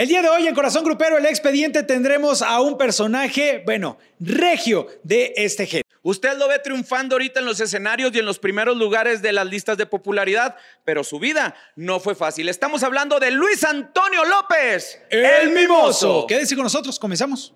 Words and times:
El 0.00 0.08
día 0.08 0.22
de 0.22 0.30
hoy 0.30 0.48
en 0.48 0.54
Corazón 0.54 0.82
Grupero, 0.82 1.18
el 1.18 1.26
expediente, 1.26 1.82
tendremos 1.82 2.40
a 2.40 2.62
un 2.62 2.78
personaje, 2.78 3.62
bueno, 3.66 3.98
regio 4.18 4.86
de 5.02 5.34
este 5.36 5.66
género. 5.66 5.86
Usted 6.00 6.38
lo 6.38 6.48
ve 6.48 6.58
triunfando 6.58 7.16
ahorita 7.16 7.40
en 7.40 7.44
los 7.44 7.60
escenarios 7.60 8.10
y 8.14 8.18
en 8.18 8.24
los 8.24 8.38
primeros 8.38 8.78
lugares 8.78 9.20
de 9.20 9.34
las 9.34 9.46
listas 9.46 9.76
de 9.76 9.84
popularidad, 9.84 10.56
pero 10.86 11.04
su 11.04 11.18
vida 11.18 11.54
no 11.76 12.00
fue 12.00 12.14
fácil. 12.14 12.48
Estamos 12.48 12.82
hablando 12.82 13.20
de 13.20 13.30
Luis 13.30 13.62
Antonio 13.62 14.24
López, 14.24 15.02
el 15.10 15.50
mimoso. 15.50 16.24
Quédese 16.26 16.54
con 16.54 16.64
nosotros, 16.64 16.98
comenzamos. 16.98 17.52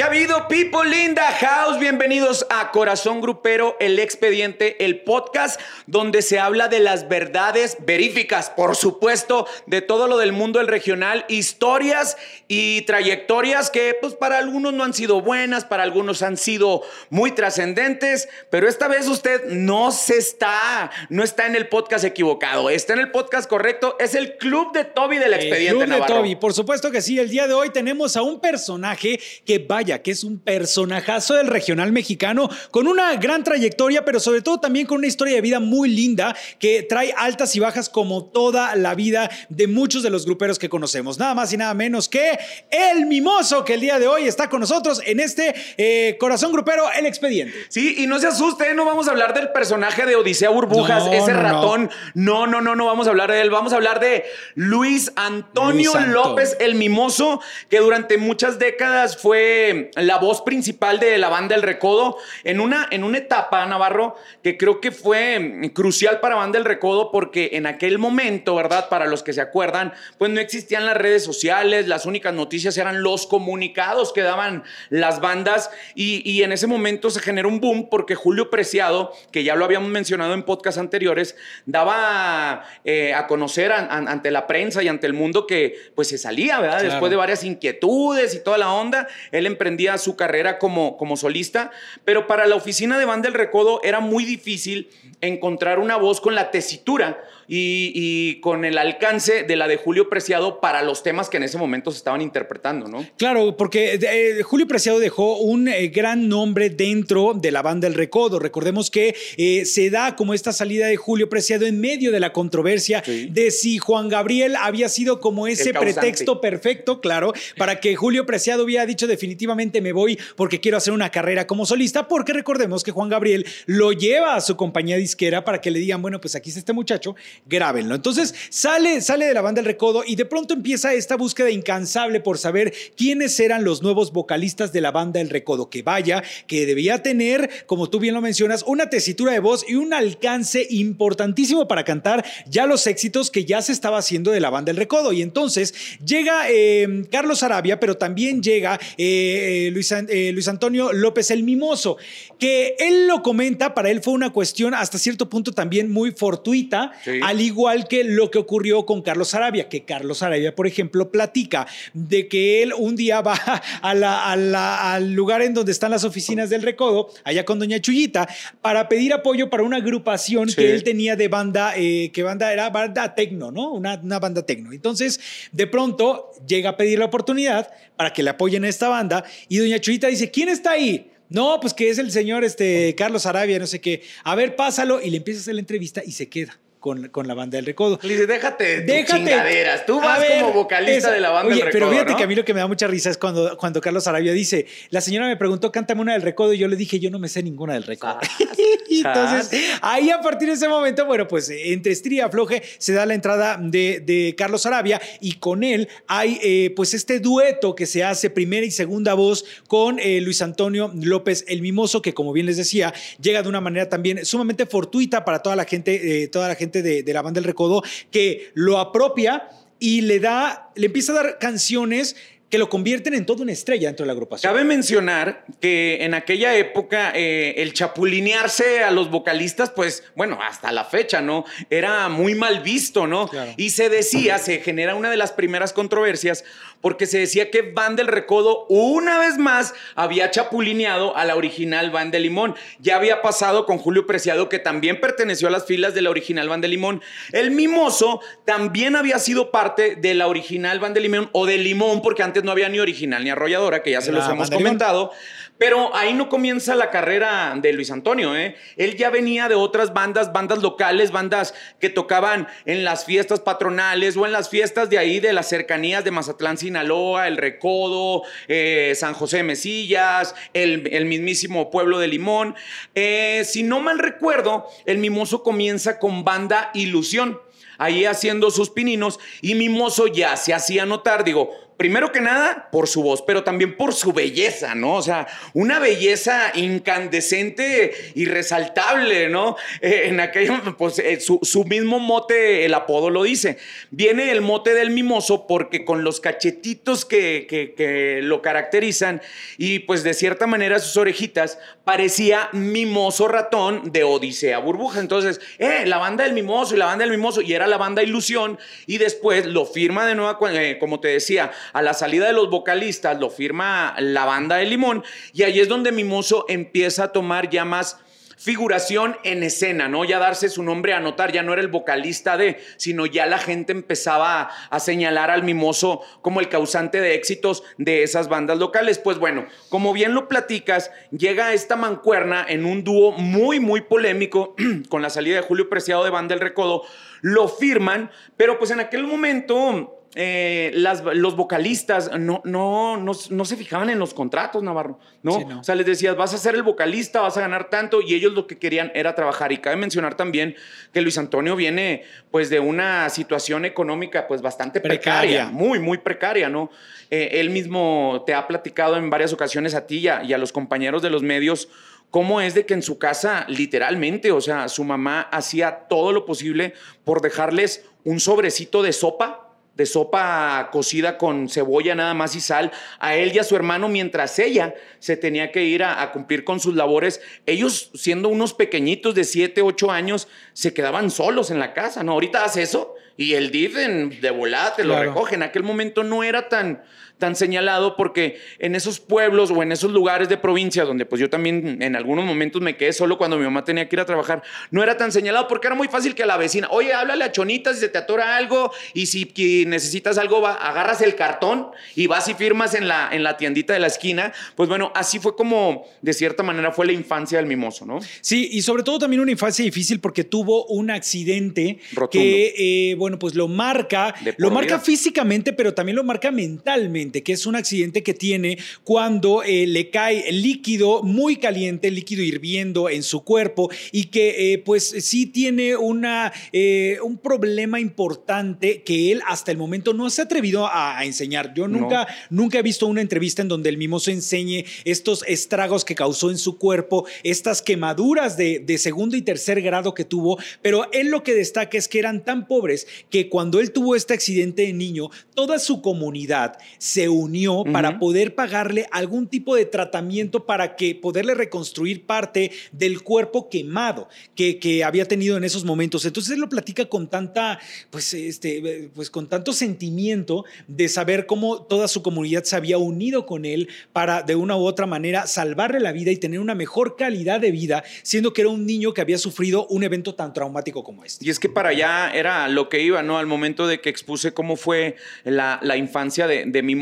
¿Qué 0.00 0.04
ha 0.04 0.06
habido, 0.06 0.48
people 0.48 0.88
linda 0.88 1.30
house? 1.30 1.78
Bienvenidos 1.78 2.46
a 2.48 2.70
Corazón 2.70 3.20
Grupero, 3.20 3.76
el 3.80 3.98
expediente, 3.98 4.82
el 4.86 5.02
podcast 5.02 5.60
donde 5.86 6.22
se 6.22 6.38
habla 6.38 6.68
de 6.68 6.80
las 6.80 7.06
verdades 7.10 7.76
veríficas, 7.80 8.48
por 8.48 8.76
supuesto, 8.76 9.46
de 9.66 9.82
todo 9.82 10.08
lo 10.08 10.16
del 10.16 10.32
mundo 10.32 10.58
del 10.58 10.68
regional, 10.68 11.26
historias 11.28 12.16
y 12.48 12.80
trayectorias 12.86 13.68
que 13.68 13.94
pues 14.00 14.14
para 14.14 14.38
algunos 14.38 14.72
no 14.72 14.84
han 14.84 14.94
sido 14.94 15.20
buenas, 15.20 15.66
para 15.66 15.82
algunos 15.82 16.22
han 16.22 16.38
sido 16.38 16.80
muy 17.10 17.32
trascendentes, 17.32 18.26
pero 18.48 18.70
esta 18.70 18.88
vez 18.88 19.06
usted 19.06 19.50
no 19.50 19.92
se 19.92 20.16
está, 20.16 20.90
no 21.10 21.22
está 21.22 21.46
en 21.46 21.56
el 21.56 21.68
podcast 21.68 22.06
equivocado, 22.06 22.70
está 22.70 22.94
en 22.94 23.00
el 23.00 23.10
podcast 23.10 23.50
correcto, 23.50 23.96
es 24.00 24.14
el 24.14 24.38
club 24.38 24.72
de 24.72 24.86
Toby 24.86 25.18
del 25.18 25.34
expediente 25.34 25.84
el 25.84 25.90
club 25.90 26.00
de 26.00 26.06
Toby, 26.06 26.36
por 26.36 26.54
supuesto 26.54 26.90
que 26.90 27.02
sí, 27.02 27.18
el 27.18 27.28
día 27.28 27.46
de 27.46 27.52
hoy 27.52 27.68
tenemos 27.68 28.16
a 28.16 28.22
un 28.22 28.40
personaje 28.40 29.20
que 29.44 29.58
vaya 29.58 29.90
que 30.02 30.10
es 30.10 30.24
un 30.24 30.38
personajazo 30.38 31.34
del 31.34 31.46
regional 31.46 31.92
mexicano 31.92 32.48
con 32.70 32.86
una 32.86 33.14
gran 33.16 33.44
trayectoria, 33.44 34.04
pero 34.04 34.20
sobre 34.20 34.42
todo 34.42 34.60
también 34.60 34.86
con 34.86 34.98
una 34.98 35.06
historia 35.06 35.34
de 35.34 35.40
vida 35.40 35.60
muy 35.60 35.88
linda 35.88 36.36
que 36.58 36.82
trae 36.82 37.14
altas 37.16 37.54
y 37.56 37.60
bajas 37.60 37.88
como 37.88 38.24
toda 38.24 38.74
la 38.76 38.94
vida 38.94 39.30
de 39.48 39.66
muchos 39.66 40.02
de 40.02 40.10
los 40.10 40.24
gruperos 40.24 40.58
que 40.58 40.68
conocemos. 40.68 41.18
Nada 41.18 41.34
más 41.34 41.52
y 41.52 41.56
nada 41.56 41.74
menos 41.74 42.08
que 42.08 42.38
el 42.70 43.06
mimoso 43.06 43.64
que 43.64 43.74
el 43.74 43.80
día 43.80 43.98
de 43.98 44.06
hoy 44.06 44.24
está 44.26 44.48
con 44.48 44.60
nosotros 44.60 45.00
en 45.04 45.20
este 45.20 45.54
eh, 45.76 46.16
corazón 46.18 46.52
grupero, 46.52 46.84
el 46.96 47.06
expediente. 47.06 47.54
Sí, 47.68 47.96
y 47.98 48.06
no 48.06 48.18
se 48.18 48.26
asuste, 48.26 48.74
no 48.74 48.84
vamos 48.84 49.08
a 49.08 49.10
hablar 49.10 49.34
del 49.34 49.50
personaje 49.50 50.06
de 50.06 50.16
Odisea 50.16 50.50
Burbujas, 50.50 51.04
ese 51.12 51.32
ratón. 51.32 51.90
No. 52.14 52.46
no, 52.46 52.60
no, 52.60 52.74
no, 52.74 52.86
vamos 52.86 53.06
a 53.06 53.10
hablar 53.10 53.30
de 53.30 53.40
él. 53.40 53.50
Vamos 53.50 53.72
a 53.72 53.76
hablar 53.76 54.00
de 54.00 54.24
Luis 54.54 55.12
Antonio 55.16 55.92
López, 56.06 56.56
el 56.60 56.74
mimoso, 56.74 57.40
que 57.68 57.78
durante 57.78 58.18
muchas 58.18 58.58
décadas 58.58 59.16
fue 59.16 59.79
la 59.96 60.18
voz 60.18 60.42
principal 60.42 61.00
de 61.00 61.18
la 61.18 61.28
banda 61.28 61.54
El 61.54 61.62
Recodo 61.62 62.16
en 62.44 62.60
una, 62.60 62.88
en 62.90 63.04
una 63.04 63.18
etapa, 63.18 63.64
Navarro, 63.66 64.16
que 64.42 64.56
creo 64.56 64.80
que 64.80 64.90
fue 64.90 65.70
crucial 65.74 66.20
para 66.20 66.36
Banda 66.36 66.58
El 66.58 66.64
Recodo 66.64 67.10
porque 67.10 67.50
en 67.52 67.66
aquel 67.66 67.98
momento, 67.98 68.54
¿verdad? 68.54 68.88
Para 68.88 69.06
los 69.06 69.22
que 69.22 69.32
se 69.32 69.40
acuerdan, 69.40 69.92
pues 70.18 70.30
no 70.30 70.40
existían 70.40 70.86
las 70.86 70.96
redes 70.96 71.24
sociales, 71.24 71.88
las 71.88 72.06
únicas 72.06 72.34
noticias 72.34 72.76
eran 72.78 73.02
los 73.02 73.26
comunicados 73.26 74.12
que 74.12 74.22
daban 74.22 74.64
las 74.88 75.20
bandas 75.20 75.70
y, 75.94 76.40
en 76.40 76.52
ese 76.52 76.66
momento 76.66 77.10
se 77.10 77.20
generó 77.20 77.48
un 77.48 77.60
boom 77.60 77.88
porque 77.90 78.14
Julio 78.14 78.50
Preciado, 78.50 79.12
que 79.30 79.44
ya 79.44 79.54
lo 79.54 79.64
habíamos 79.64 79.90
mencionado 79.90 80.32
en 80.32 80.42
podcasts 80.42 80.78
anteriores, 80.78 81.36
daba 81.66 82.64
eh, 82.84 83.12
a 83.12 83.26
conocer 83.26 83.72
ante 83.72 84.30
la 84.30 84.46
prensa 84.46 84.82
y 84.82 84.88
ante 84.88 85.06
el 85.06 85.12
mundo 85.12 85.46
que 85.46 85.76
pues 85.94 86.08
se 86.08 86.18
salía, 86.18 86.58
¿verdad? 86.60 86.82
Después 86.82 87.10
de 87.10 87.16
varias 87.16 87.44
inquietudes 87.44 88.34
y 88.34 88.42
toda 88.42 88.58
la 88.58 88.72
onda, 88.72 89.06
él 89.32 89.46
emprendió 89.46 89.69
su 89.98 90.16
carrera 90.16 90.58
como, 90.58 90.96
como 90.96 91.16
solista, 91.16 91.70
pero 92.04 92.26
para 92.26 92.46
la 92.46 92.56
oficina 92.56 92.98
de 92.98 93.04
Banda 93.04 93.28
del 93.28 93.38
Recodo 93.38 93.80
era 93.82 94.00
muy 94.00 94.24
difícil 94.24 94.88
encontrar 95.20 95.78
una 95.78 95.96
voz 95.96 96.20
con 96.20 96.34
la 96.34 96.50
tesitura 96.50 97.22
y, 97.52 98.40
con 98.40 98.64
el 98.64 98.78
alcance 98.78 99.42
de 99.42 99.56
la 99.56 99.66
de 99.66 99.76
Julio 99.76 100.08
Preciado 100.08 100.60
para 100.60 100.82
los 100.82 101.02
temas 101.02 101.28
que 101.28 101.38
en 101.38 101.42
ese 101.42 101.58
momento 101.58 101.90
se 101.90 101.98
estaban 101.98 102.20
interpretando, 102.20 102.86
¿no? 102.86 103.04
Claro, 103.16 103.56
porque 103.56 103.98
eh, 104.00 104.42
Julio 104.42 104.68
Preciado 104.68 105.00
dejó 105.00 105.38
un 105.38 105.66
eh, 105.66 105.88
gran 105.88 106.28
nombre 106.28 106.70
dentro 106.70 107.32
de 107.34 107.50
la 107.50 107.62
banda 107.62 107.88
El 107.88 107.94
Recodo. 107.94 108.38
Recordemos 108.38 108.90
que 108.90 109.16
eh, 109.36 109.64
se 109.64 109.90
da 109.90 110.14
como 110.14 110.32
esta 110.32 110.52
salida 110.52 110.86
de 110.86 110.96
Julio 110.96 111.28
Preciado 111.28 111.66
en 111.66 111.80
medio 111.80 112.12
de 112.12 112.20
la 112.20 112.32
controversia 112.32 113.02
de 113.04 113.50
si 113.50 113.78
Juan 113.78 114.08
Gabriel 114.08 114.54
había 114.54 114.88
sido 114.88 115.18
como 115.20 115.48
ese 115.48 115.74
pretexto 115.74 116.40
perfecto, 116.40 117.00
claro, 117.00 117.32
para 117.56 117.80
que 117.80 117.96
Julio 117.96 118.26
Preciado 118.26 118.62
hubiera 118.62 118.86
dicho 118.86 119.08
definitivamente 119.08 119.59
me 119.60 119.92
voy 119.92 120.18
porque 120.36 120.58
quiero 120.58 120.78
hacer 120.78 120.94
una 120.94 121.10
carrera 121.10 121.46
como 121.46 121.66
solista, 121.66 122.08
porque 122.08 122.32
recordemos 122.32 122.82
que 122.82 122.92
Juan 122.92 123.10
Gabriel 123.10 123.46
lo 123.66 123.92
lleva 123.92 124.34
a 124.34 124.40
su 124.40 124.56
compañía 124.56 124.96
disquera 124.96 125.44
para 125.44 125.60
que 125.60 125.70
le 125.70 125.78
digan, 125.78 126.00
bueno, 126.00 126.20
pues 126.20 126.34
aquí 126.34 126.48
está 126.48 126.60
este 126.60 126.72
muchacho 126.72 127.14
grábenlo. 127.46 127.94
Entonces 127.94 128.34
sale, 128.48 129.02
sale 129.02 129.26
de 129.26 129.34
la 129.34 129.42
banda 129.42 129.60
El 129.60 129.66
Recodo 129.66 130.02
y 130.06 130.16
de 130.16 130.24
pronto 130.24 130.54
empieza 130.54 130.94
esta 130.94 131.16
búsqueda 131.16 131.50
incansable 131.50 132.20
por 132.20 132.38
saber 132.38 132.72
quiénes 132.96 133.38
eran 133.38 133.64
los 133.64 133.82
nuevos 133.82 134.12
vocalistas 134.12 134.72
de 134.72 134.80
la 134.80 134.92
banda 134.92 135.20
El 135.20 135.28
Recodo. 135.28 135.68
Que 135.68 135.82
vaya, 135.82 136.22
que 136.46 136.64
debía 136.64 137.02
tener, 137.02 137.66
como 137.66 137.90
tú 137.90 137.98
bien 137.98 138.14
lo 138.14 138.22
mencionas, 138.22 138.64
una 138.66 138.88
tesitura 138.88 139.32
de 139.32 139.40
voz 139.40 139.64
y 139.68 139.74
un 139.74 139.92
alcance 139.92 140.66
importantísimo 140.70 141.68
para 141.68 141.84
cantar 141.84 142.24
ya 142.46 142.64
los 142.64 142.86
éxitos 142.86 143.30
que 143.30 143.44
ya 143.44 143.60
se 143.60 143.72
estaba 143.72 143.98
haciendo 143.98 144.30
de 144.30 144.40
la 144.40 144.48
banda 144.48 144.70
El 144.70 144.78
Recodo. 144.78 145.12
Y 145.12 145.20
entonces 145.20 145.74
llega 146.04 146.44
eh, 146.48 147.04
Carlos 147.10 147.42
Arabia, 147.42 147.78
pero 147.78 147.96
también 147.96 148.42
llega 148.42 148.78
eh, 148.96 149.49
eh, 149.66 149.70
Luis, 149.70 149.94
Luis 150.32 150.48
Antonio 150.48 150.92
López 150.92 151.30
el 151.30 151.42
Mimoso, 151.42 151.96
que 152.38 152.76
él 152.78 153.06
lo 153.06 153.22
comenta, 153.22 153.74
para 153.74 153.90
él 153.90 154.02
fue 154.02 154.12
una 154.12 154.30
cuestión 154.30 154.74
hasta 154.74 154.98
cierto 154.98 155.28
punto 155.28 155.52
también 155.52 155.90
muy 155.90 156.12
fortuita. 156.12 156.92
Al 157.22 157.40
igual 157.40 157.88
que 157.88 158.04
lo 158.04 158.30
que 158.30 158.38
ocurrió 158.38 158.86
con 158.86 159.02
Carlos 159.02 159.34
Arabia, 159.34 159.68
que 159.68 159.84
Carlos 159.84 160.22
Arabia, 160.22 160.54
por 160.54 160.66
ejemplo, 160.66 161.10
platica 161.10 161.66
de 161.92 162.28
que 162.28 162.62
él 162.62 162.72
un 162.76 162.96
día 162.96 163.20
va 163.20 163.34
al 163.82 165.12
lugar 165.12 165.42
en 165.42 165.54
donde 165.54 165.72
están 165.72 165.90
las 165.90 166.04
oficinas 166.04 166.50
del 166.50 166.62
Recodo, 166.62 167.10
allá 167.24 167.44
con 167.44 167.58
Doña 167.58 167.80
Chuyita, 167.80 168.28
para 168.60 168.88
pedir 168.88 169.12
apoyo 169.12 169.50
para 169.50 169.62
una 169.62 169.78
agrupación 169.78 170.48
que 170.48 170.72
él 170.72 170.84
tenía 170.84 171.16
de 171.16 171.28
banda, 171.28 171.74
eh, 171.76 172.10
que 172.12 172.22
banda 172.22 172.52
era 172.52 172.70
banda 172.70 173.14
tecno, 173.14 173.50
¿no? 173.50 173.72
Una, 173.72 174.00
una 174.02 174.18
banda 174.18 174.44
tecno. 174.44 174.72
Entonces, 174.72 175.20
de 175.52 175.66
pronto 175.66 176.30
llega 176.46 176.70
a 176.70 176.76
pedir 176.76 176.98
la 176.98 177.06
oportunidad 177.06 177.70
para 177.96 178.12
que 178.12 178.22
le 178.22 178.30
apoyen 178.30 178.64
a 178.64 178.68
esta 178.68 178.88
banda 178.88 179.24
y 179.48 179.58
Doña 179.58 179.80
Chuyita 179.80 180.08
dice, 180.08 180.30
¿quién 180.30 180.48
está 180.48 180.72
ahí? 180.72 181.10
No, 181.28 181.58
pues 181.60 181.74
que 181.74 181.90
es 181.90 181.98
el 181.98 182.10
señor 182.10 182.44
este, 182.44 182.94
Carlos 182.96 183.24
Arabia, 183.26 183.58
no 183.58 183.66
sé 183.66 183.80
qué. 183.80 184.02
A 184.24 184.34
ver, 184.34 184.56
pásalo 184.56 185.00
y 185.00 185.10
le 185.10 185.18
empieza 185.18 185.38
a 185.38 185.42
hacer 185.42 185.54
la 185.54 185.60
entrevista 185.60 186.02
y 186.04 186.12
se 186.12 186.28
queda 186.28 186.58
con, 186.80 187.08
con, 187.08 187.28
la 187.28 187.34
banda 187.34 187.56
del 187.56 187.66
recodo. 187.66 187.98
Le 188.02 188.14
dice, 188.14 188.26
déjate, 188.26 188.80
déjate 188.80 189.18
chingaderas. 189.18 189.86
Tú 189.86 190.00
vas 190.00 190.24
como 190.24 190.52
vocalista 190.52 191.12
de 191.12 191.20
la 191.20 191.30
banda 191.30 191.54
del 191.54 191.66
recodo. 191.66 191.72
Pero 191.72 191.90
fíjate 191.90 192.16
que 192.16 192.22
a 192.24 192.26
mí 192.26 192.34
lo 192.34 192.44
que 192.44 192.54
me 192.54 192.60
da 192.60 192.66
mucha 192.66 192.86
risa 192.86 193.10
es 193.10 193.18
cuando, 193.18 193.56
cuando 193.56 193.80
Carlos 193.80 194.06
Arabia 194.06 194.32
dice, 194.32 194.66
la 194.90 195.00
señora 195.00 195.26
me 195.26 195.36
preguntó, 195.36 195.70
cántame 195.70 196.00
una 196.00 196.14
del 196.14 196.22
recodo, 196.22 196.52
y 196.52 196.58
yo 196.58 196.68
le 196.68 196.76
dije, 196.76 196.98
yo 196.98 197.10
no 197.10 197.18
me 197.18 197.28
sé 197.28 197.42
ninguna 197.42 197.74
del 197.74 197.84
recodo. 197.84 198.18
entonces, 198.90 199.50
ahí 199.82 200.10
a 200.10 200.20
partir 200.20 200.48
de 200.48 200.54
ese 200.54 200.68
momento, 200.68 201.04
bueno, 201.06 201.28
pues 201.28 201.50
entre 201.50 201.92
estría 201.92 202.28
floje 202.28 202.62
se 202.78 202.92
da 202.92 203.06
la 203.06 203.14
entrada 203.14 203.58
de, 203.60 204.00
de 204.00 204.34
Carlos 204.36 204.66
Arabia 204.66 205.00
y 205.20 205.34
con 205.34 205.62
él 205.62 205.88
hay 206.06 206.38
eh, 206.42 206.72
pues 206.74 206.94
este 206.94 207.20
dueto 207.20 207.74
que 207.74 207.86
se 207.86 208.04
hace 208.04 208.30
primera 208.30 208.66
y 208.66 208.70
segunda 208.70 209.14
voz 209.14 209.44
con 209.68 209.98
eh, 209.98 210.20
Luis 210.20 210.42
Antonio 210.42 210.90
López 210.94 211.44
el 211.48 211.62
Mimoso, 211.62 212.02
que 212.02 212.14
como 212.14 212.32
bien 212.32 212.46
les 212.46 212.56
decía, 212.56 212.94
llega 213.20 213.42
de 213.42 213.48
una 213.48 213.60
manera 213.60 213.88
también 213.88 214.24
sumamente 214.24 214.66
fortuita 214.66 215.24
para 215.24 215.40
toda 215.42 215.56
la 215.56 215.64
gente, 215.64 216.22
eh, 216.22 216.28
toda 216.28 216.48
la 216.48 216.54
gente 216.54 216.69
de, 216.70 217.02
de 217.02 217.12
la 217.12 217.22
banda 217.22 217.40
del 217.40 217.48
Recodo, 217.48 217.82
que 218.10 218.50
lo 218.54 218.78
apropia 218.78 219.48
y 219.78 220.02
le 220.02 220.20
da, 220.20 220.70
le 220.76 220.86
empieza 220.86 221.12
a 221.12 221.16
dar 221.16 221.38
canciones 221.38 222.16
que 222.50 222.58
lo 222.58 222.68
convierten 222.68 223.14
en 223.14 223.24
toda 223.24 223.42
una 223.42 223.52
estrella 223.52 223.88
dentro 223.88 224.04
de 224.04 224.08
la 224.08 224.12
agrupación. 224.12 224.52
Cabe 224.52 224.64
mencionar 224.64 225.44
que 225.60 226.04
en 226.04 226.14
aquella 226.14 226.56
época 226.56 227.12
eh, 227.14 227.54
el 227.58 227.72
chapulinearse 227.72 228.82
a 228.82 228.90
los 228.90 229.08
vocalistas, 229.08 229.70
pues 229.70 230.02
bueno, 230.16 230.38
hasta 230.42 230.72
la 230.72 230.84
fecha, 230.84 231.20
¿no? 231.20 231.44
Era 231.70 232.08
muy 232.08 232.34
mal 232.34 232.60
visto, 232.60 233.06
¿no? 233.06 233.30
Y 233.56 233.70
se 233.70 233.88
decía, 233.88 234.38
se 234.38 234.58
genera 234.60 234.96
una 234.96 235.10
de 235.10 235.16
las 235.16 235.30
primeras 235.30 235.72
controversias, 235.72 236.44
porque 236.80 237.06
se 237.06 237.18
decía 237.18 237.50
que 237.50 237.62
Van 237.62 237.94
del 237.94 238.08
Recodo 238.08 238.66
una 238.68 239.18
vez 239.18 239.38
más 239.38 239.74
había 239.94 240.30
chapulineado 240.30 241.16
a 241.16 241.24
la 241.24 241.36
original 241.36 241.90
Van 241.90 242.10
de 242.10 242.20
Limón. 242.20 242.56
Ya 242.80 242.96
había 242.96 243.22
pasado 243.22 243.66
con 243.66 243.78
Julio 243.78 244.06
Preciado, 244.06 244.48
que 244.48 244.58
también 244.58 245.00
perteneció 245.00 245.48
a 245.48 245.50
las 245.50 245.66
filas 245.66 245.94
de 245.94 246.02
la 246.02 246.10
original 246.10 246.48
Van 246.48 246.60
de 246.60 246.68
Limón. 246.68 247.02
El 247.32 247.52
Mimoso 247.52 248.20
también 248.44 248.96
había 248.96 249.18
sido 249.18 249.52
parte 249.52 249.94
de 249.94 250.14
la 250.14 250.26
original 250.26 250.80
Van 250.80 250.94
de 250.94 251.00
Limón 251.00 251.30
o 251.32 251.46
de 251.46 251.58
Limón, 251.58 252.02
porque 252.02 252.22
antes 252.22 252.39
antes 252.40 252.44
no 252.44 252.52
había 252.52 252.68
ni 252.68 252.78
original 252.78 253.22
ni 253.22 253.30
arrolladora, 253.30 253.82
que 253.82 253.90
ya 253.90 254.00
se 254.00 254.12
los 254.12 254.28
hemos 254.28 254.50
comentado. 254.50 255.12
Pero 255.58 255.94
ahí 255.94 256.14
no 256.14 256.30
comienza 256.30 256.74
la 256.74 256.88
carrera 256.88 257.52
de 257.54 257.74
Luis 257.74 257.90
Antonio, 257.90 258.34
¿eh? 258.34 258.56
Él 258.78 258.96
ya 258.96 259.10
venía 259.10 259.46
de 259.46 259.54
otras 259.54 259.92
bandas, 259.92 260.32
bandas 260.32 260.62
locales, 260.62 261.10
bandas 261.10 261.52
que 261.78 261.90
tocaban 261.90 262.48
en 262.64 262.82
las 262.82 263.04
fiestas 263.04 263.40
patronales 263.40 264.16
o 264.16 264.24
en 264.24 264.32
las 264.32 264.48
fiestas 264.48 264.88
de 264.88 264.96
ahí, 264.96 265.20
de 265.20 265.34
las 265.34 265.50
cercanías 265.50 266.02
de 266.02 266.12
Mazatlán, 266.12 266.56
Sinaloa, 266.56 267.28
El 267.28 267.36
Recodo, 267.36 268.22
eh, 268.48 268.94
San 268.96 269.12
José 269.12 269.42
Mesillas, 269.42 270.34
el, 270.54 271.04
mismísimo 271.04 271.70
pueblo 271.70 271.98
de 271.98 272.08
Limón. 272.08 272.54
Eh, 272.94 273.42
si 273.44 273.62
no 273.62 273.80
mal 273.80 273.98
recuerdo, 273.98 274.66
el 274.86 274.96
Mimoso 274.96 275.42
comienza 275.42 275.98
con 275.98 276.24
banda 276.24 276.70
Ilusión 276.72 277.38
ahí 277.80 278.04
haciendo 278.04 278.50
sus 278.50 278.68
pininos 278.68 279.18
y 279.40 279.54
Mimoso 279.54 280.06
ya 280.06 280.36
se 280.36 280.52
hacía 280.52 280.84
notar, 280.84 281.24
digo, 281.24 281.50
primero 281.80 282.12
que 282.12 282.20
nada, 282.20 282.68
por 282.70 282.88
su 282.88 283.02
voz, 283.02 283.22
pero 283.22 283.42
también 283.42 283.74
por 283.74 283.94
su 283.94 284.12
belleza, 284.12 284.74
¿no? 284.74 284.96
O 284.96 285.02
sea, 285.02 285.26
una 285.54 285.78
belleza 285.78 286.52
incandescente 286.54 288.12
y 288.14 288.26
resaltable, 288.26 289.30
¿no? 289.30 289.56
Eh, 289.80 290.02
en 290.08 290.20
aquello, 290.20 290.76
pues 290.76 290.98
eh, 290.98 291.20
su, 291.20 291.64
mismo 291.64 291.98
mote, 291.98 292.66
el 292.66 292.74
apodo 292.74 293.08
lo 293.08 293.22
dice. 293.22 293.56
Viene 293.90 294.30
el 294.30 294.42
mote 294.42 294.74
del 294.74 294.90
mimoso 294.90 295.46
porque 295.46 295.86
con 295.86 296.04
los 296.04 296.20
cachetitos 296.20 297.06
que, 297.06 297.46
que 297.48 298.20
lo 298.24 298.42
caracterizan 298.42 299.22
y 299.56 299.78
pues 299.78 300.02
de 300.02 300.12
cierta 300.12 300.46
manera 300.46 300.80
sus 300.80 300.98
orejitas, 300.98 301.58
parecía 301.90 302.48
mimoso 302.52 303.26
ratón 303.26 303.90
de 303.90 304.04
Odisea 304.04 304.58
Burbuja. 304.58 305.00
Entonces, 305.00 305.40
eh, 305.58 305.84
la 305.86 305.98
banda 305.98 306.22
del 306.22 306.34
mimoso 306.34 306.76
y 306.76 306.78
la 306.78 306.86
banda 306.86 307.04
del 307.04 307.10
mimoso, 307.10 307.40
y 307.40 307.52
era 307.52 307.66
la 307.66 307.78
banda 307.78 308.00
Ilusión, 308.00 308.60
y 308.86 308.98
después 308.98 309.44
lo 309.46 309.66
firma 309.66 310.06
de 310.06 310.14
nuevo, 310.14 310.48
eh, 310.48 310.78
como 310.78 311.00
te 311.00 311.08
decía, 311.08 311.50
a 311.72 311.82
la 311.82 311.94
salida 311.94 312.26
de 312.26 312.32
los 312.32 312.50
vocalistas 312.50 313.18
lo 313.18 313.30
firma 313.30 313.94
la 313.98 314.24
banda 314.24 314.56
de 314.56 314.66
Limón 314.66 315.04
y 315.32 315.42
ahí 315.42 315.60
es 315.60 315.68
donde 315.68 315.92
Mimoso 315.92 316.44
empieza 316.48 317.04
a 317.04 317.12
tomar 317.12 317.50
ya 317.50 317.64
más 317.64 317.98
figuración 318.40 319.18
en 319.22 319.42
escena, 319.42 319.86
¿no? 319.88 320.02
Ya 320.06 320.18
darse 320.18 320.48
su 320.48 320.62
nombre 320.62 320.94
a 320.94 321.00
notar, 321.00 321.30
ya 321.30 321.42
no 321.42 321.52
era 321.52 321.60
el 321.60 321.68
vocalista 321.68 322.38
de, 322.38 322.58
sino 322.78 323.04
ya 323.04 323.26
la 323.26 323.36
gente 323.36 323.72
empezaba 323.72 324.48
a, 324.70 324.80
señalar 324.80 325.30
al 325.30 325.42
mimoso 325.42 326.00
como 326.22 326.40
el 326.40 326.48
causante 326.48 327.02
de 327.02 327.14
éxitos 327.14 327.62
de 327.76 328.02
esas 328.02 328.28
bandas 328.30 328.58
locales. 328.58 328.98
Pues 328.98 329.18
bueno, 329.18 329.44
como 329.68 329.92
bien 329.92 330.14
lo 330.14 330.26
platicas, 330.26 330.90
llega 331.10 331.52
esta 331.52 331.76
mancuerna 331.76 332.46
en 332.48 332.64
un 332.64 332.82
dúo 332.82 333.12
muy, 333.12 333.60
muy 333.60 333.82
polémico 333.82 334.56
con 334.88 335.02
la 335.02 335.10
salida 335.10 335.36
de 335.36 335.42
Julio 335.42 335.68
Preciado 335.68 336.02
de 336.02 336.10
Banda 336.10 336.34
El 336.34 336.40
Recodo, 336.40 336.84
lo 337.20 337.46
firman, 337.46 338.10
pero 338.38 338.58
pues 338.58 338.70
en 338.70 338.80
aquel 338.80 339.06
momento 339.06 339.99
eh, 340.16 340.72
los 340.74 341.36
vocalistas 341.36 342.10
no, 342.18 342.42
no, 342.44 342.96
no, 342.96 343.44
se 343.44 343.56
fijaban 343.56 343.90
en 343.90 344.00
los 344.00 344.12
contratos, 344.12 344.60
Navarro, 344.60 344.98
¿no? 345.22 345.36
O 345.36 345.62
sea, 345.62 345.76
les 345.76 345.86
decías, 345.86 346.16
vas 346.16 346.34
a 346.34 346.38
ser 346.38 346.56
el 346.56 346.64
vocalista, 346.64 347.20
vas 347.20 347.36
a 347.36 347.42
ganar 347.42 347.70
tanto, 347.70 348.00
y 348.02 348.14
ellos 348.14 348.32
lo 348.32 348.48
que 348.48 348.58
querían 348.58 348.90
era 348.94 349.14
trabajar. 349.14 349.52
Y 349.52 349.58
cabe 349.58 349.76
mencionar 349.76 350.16
también 350.16 350.56
que 350.92 351.00
Luis 351.00 351.16
Antonio 351.16 351.54
viene, 351.54 352.02
pues, 352.32 352.50
de 352.50 352.58
una 352.58 353.08
situación 353.08 353.64
económica, 353.64 354.26
pues, 354.26 354.42
bastante 354.42 354.80
precaria, 354.80 355.46
muy, 355.46 355.78
muy 355.78 355.98
precaria, 355.98 356.48
¿no? 356.48 356.70
Eh, 357.12 357.30
él 357.34 357.50
mismo 357.50 358.24
te 358.26 358.34
ha 358.34 358.48
platicado 358.48 358.96
en 358.96 359.10
varias 359.10 359.32
ocasiones 359.32 359.74
a 359.74 359.86
ti 359.86 359.98
y 359.98 360.08
a, 360.08 360.24
y 360.24 360.32
a 360.32 360.38
los 360.38 360.50
compañeros 360.50 361.02
de 361.02 361.10
los 361.10 361.22
medios 361.22 361.68
cómo 362.10 362.40
es 362.40 362.54
de 362.54 362.66
que 362.66 362.74
en 362.74 362.82
su 362.82 362.98
casa, 362.98 363.44
literalmente, 363.46 364.32
o 364.32 364.40
sea, 364.40 364.68
su 364.68 364.82
mamá 364.82 365.20
hacía 365.30 365.86
todo 365.88 366.10
lo 366.10 366.24
posible 366.24 366.74
por 367.04 367.22
dejarles 367.22 367.84
un 368.02 368.18
sobrecito 368.18 368.82
de 368.82 368.92
sopa 368.92 369.49
de 369.74 369.86
sopa 369.86 370.68
cocida 370.72 371.16
con 371.16 371.48
cebolla 371.48 371.94
nada 371.94 372.14
más 372.14 372.34
y 372.36 372.40
sal 372.40 372.70
a 372.98 373.14
él 373.14 373.32
y 373.34 373.38
a 373.38 373.44
su 373.44 373.56
hermano 373.56 373.88
mientras 373.88 374.38
ella 374.38 374.74
se 374.98 375.16
tenía 375.16 375.52
que 375.52 375.64
ir 375.64 375.82
a, 375.84 376.12
cumplir 376.12 376.44
con 376.44 376.60
sus 376.60 376.74
labores. 376.74 377.20
Ellos, 377.46 377.90
siendo 377.94 378.28
unos 378.28 378.54
pequeñitos 378.54 379.14
de 379.14 379.24
7, 379.24 379.62
8 379.62 379.90
años, 379.90 380.28
se 380.52 380.74
quedaban 380.74 381.10
solos 381.10 381.50
en 381.50 381.58
la 381.58 381.72
casa, 381.72 382.02
¿no? 382.02 382.12
Ahorita 382.12 382.44
hace 382.44 382.62
eso 382.62 382.94
y 383.16 383.34
el 383.34 383.50
DIF 383.50 383.74
de 383.74 384.30
volada 384.30 384.74
te 384.76 384.84
lo 384.84 384.98
recoge. 384.98 385.34
En 385.34 385.42
aquel 385.42 385.62
momento 385.62 386.02
no 386.02 386.22
era 386.24 386.48
tan, 386.48 386.82
tan 387.20 387.36
señalado 387.36 387.96
porque 387.96 388.40
en 388.58 388.74
esos 388.74 388.98
pueblos 388.98 389.52
o 389.52 389.62
en 389.62 389.70
esos 389.70 389.92
lugares 389.92 390.28
de 390.28 390.36
provincia 390.36 390.84
donde 390.84 391.06
pues 391.06 391.20
yo 391.20 391.30
también 391.30 391.80
en 391.80 391.94
algunos 391.94 392.24
momentos 392.24 392.60
me 392.60 392.76
quedé 392.76 392.92
solo 392.92 393.16
cuando 393.16 393.36
mi 393.38 393.44
mamá 393.44 393.64
tenía 393.64 393.88
que 393.88 393.94
ir 393.94 394.00
a 394.00 394.06
trabajar, 394.06 394.42
no 394.72 394.82
era 394.82 394.96
tan 394.96 395.12
señalado 395.12 395.46
porque 395.46 395.68
era 395.68 395.76
muy 395.76 395.86
fácil 395.86 396.14
que 396.16 396.26
la 396.26 396.36
vecina, 396.36 396.68
oye, 396.70 396.92
háblale 396.92 397.22
a 397.24 397.32
Chonita 397.32 397.72
si 397.72 397.80
se 397.80 397.88
te 397.88 397.98
atora 397.98 398.36
algo 398.36 398.72
y 398.94 399.06
si 399.06 399.32
necesitas 399.66 400.18
algo, 400.18 400.40
va, 400.40 400.54
agarras 400.54 401.00
el 401.02 401.14
cartón 401.14 401.68
y 401.94 402.06
vas 402.06 402.28
y 402.28 402.34
firmas 402.34 402.74
en 402.74 402.88
la, 402.88 403.08
en 403.12 403.22
la 403.22 403.36
tiendita 403.36 403.72
de 403.72 403.78
la 403.78 403.86
esquina. 403.86 404.32
Pues 404.56 404.68
bueno, 404.68 404.90
así 404.94 405.18
fue 405.18 405.36
como 405.36 405.86
de 406.02 406.12
cierta 406.12 406.42
manera 406.42 406.72
fue 406.72 406.86
la 406.86 406.92
infancia 406.92 407.38
del 407.38 407.46
mimoso, 407.46 407.84
¿no? 407.86 408.00
Sí, 408.20 408.48
y 408.52 408.62
sobre 408.62 408.82
todo 408.82 408.98
también 408.98 409.20
una 409.20 409.30
infancia 409.30 409.64
difícil 409.64 410.00
porque 410.00 410.24
tuvo 410.24 410.66
un 410.66 410.90
accidente 410.90 411.78
que, 412.10 412.54
eh, 412.56 412.94
bueno, 412.96 413.18
pues 413.18 413.34
lo 413.34 413.48
marca, 413.48 414.14
lo 414.38 414.50
marca 414.50 414.78
físicamente, 414.78 415.52
pero 415.52 415.74
también 415.74 415.96
lo 415.96 416.04
marca 416.04 416.30
mentalmente 416.30 417.09
que 417.10 417.32
es 417.32 417.46
un 417.46 417.56
accidente 417.56 418.02
que 418.02 418.14
tiene 418.14 418.58
cuando 418.84 419.42
eh, 419.42 419.66
le 419.66 419.90
cae 419.90 420.30
líquido 420.32 421.02
muy 421.02 421.36
caliente, 421.36 421.90
líquido 421.90 422.22
hirviendo 422.22 422.88
en 422.88 423.02
su 423.02 423.24
cuerpo 423.24 423.70
y 423.92 424.04
que 424.04 424.52
eh, 424.52 424.58
pues 424.58 424.88
sí 425.00 425.26
tiene 425.26 425.76
una, 425.76 426.32
eh, 426.52 426.98
un 427.02 427.18
problema 427.18 427.80
importante 427.80 428.82
que 428.82 429.12
él 429.12 429.20
hasta 429.26 429.50
el 429.50 429.58
momento 429.58 429.92
no 429.92 430.08
se 430.10 430.22
ha 430.22 430.24
atrevido 430.24 430.66
a, 430.66 431.04
enseñar. 431.04 431.54
Yo 431.54 431.66
nunca, 431.66 432.06
nunca 432.28 432.58
he 432.58 432.62
visto 432.62 432.86
una 432.86 433.00
entrevista 433.00 433.42
en 433.42 433.48
donde 433.48 433.68
el 433.68 433.78
mimoso 433.78 434.10
enseñe 434.10 434.64
estos 434.84 435.24
estragos 435.26 435.84
que 435.84 435.94
causó 435.94 436.30
en 436.30 436.38
su 436.38 436.58
cuerpo, 436.58 437.06
estas 437.24 437.62
quemaduras 437.62 438.36
de, 438.36 438.58
de 438.60 438.78
segundo 438.78 439.16
y 439.16 439.22
tercer 439.22 439.62
grado 439.62 439.94
que 439.94 440.04
tuvo, 440.04 440.38
pero 440.62 440.90
él 440.92 441.08
lo 441.08 441.22
que 441.22 441.34
destaca 441.34 441.78
es 441.78 441.88
que 441.88 441.98
eran 441.98 442.24
tan 442.24 442.46
pobres 442.46 442.86
que 443.08 443.28
cuando 443.28 443.60
él 443.60 443.72
tuvo 443.72 443.96
este 443.96 444.14
accidente 444.14 444.62
de 444.62 444.72
niño, 444.72 445.10
toda 445.34 445.58
su 445.58 445.80
comunidad 445.80 446.58
se 446.78 446.99
se 447.00 447.08
unió 447.08 447.64
para 447.72 447.98
poder 447.98 448.34
pagarle 448.34 448.86
algún 448.90 449.26
tipo 449.26 449.56
de 449.56 449.64
tratamiento 449.64 450.44
para 450.44 450.76
que 450.76 450.94
poderle 450.94 451.32
reconstruir 451.32 452.04
parte 452.04 452.50
del 452.72 453.02
cuerpo 453.02 453.48
quemado 453.48 454.10
que, 454.34 454.58
que 454.58 454.84
había 454.84 455.06
tenido 455.06 455.38
en 455.38 455.44
esos 455.44 455.64
momentos. 455.64 456.04
Entonces 456.04 456.34
él 456.34 456.40
lo 456.40 456.50
platica 456.50 456.84
con 456.90 457.08
tanta, 457.08 457.58
pues, 457.88 458.12
este, 458.12 458.90
pues 458.94 459.08
con 459.08 459.30
tanto 459.30 459.54
sentimiento 459.54 460.44
de 460.68 460.90
saber 460.90 461.24
cómo 461.24 461.62
toda 461.62 461.88
su 461.88 462.02
comunidad 462.02 462.44
se 462.44 462.54
había 462.54 462.76
unido 462.76 463.24
con 463.24 463.46
él 463.46 463.70
para 463.94 464.20
de 464.20 464.34
una 464.34 464.58
u 464.58 464.66
otra 464.66 464.84
manera 464.84 465.26
salvarle 465.26 465.80
la 465.80 465.92
vida 465.92 466.10
y 466.10 466.18
tener 466.18 466.38
una 466.38 466.54
mejor 466.54 466.96
calidad 466.96 467.40
de 467.40 467.50
vida, 467.50 467.82
siendo 468.02 468.34
que 468.34 468.42
era 468.42 468.50
un 468.50 468.66
niño 468.66 468.92
que 468.92 469.00
había 469.00 469.16
sufrido 469.16 469.66
un 469.68 469.84
evento 469.84 470.14
tan 470.14 470.34
traumático 470.34 470.84
como 470.84 471.02
este. 471.02 471.24
Y 471.24 471.30
es 471.30 471.38
que 471.38 471.48
para 471.48 471.70
allá 471.70 472.10
era 472.10 472.46
lo 472.48 472.68
que 472.68 472.82
iba, 472.82 473.02
¿no? 473.02 473.16
Al 473.16 473.26
momento 473.26 473.66
de 473.66 473.80
que 473.80 473.88
expuse 473.88 474.34
cómo 474.34 474.56
fue 474.56 474.96
la, 475.24 475.60
la 475.62 475.78
infancia 475.78 476.26
de, 476.26 476.44
de 476.44 476.62
mi 476.62 476.74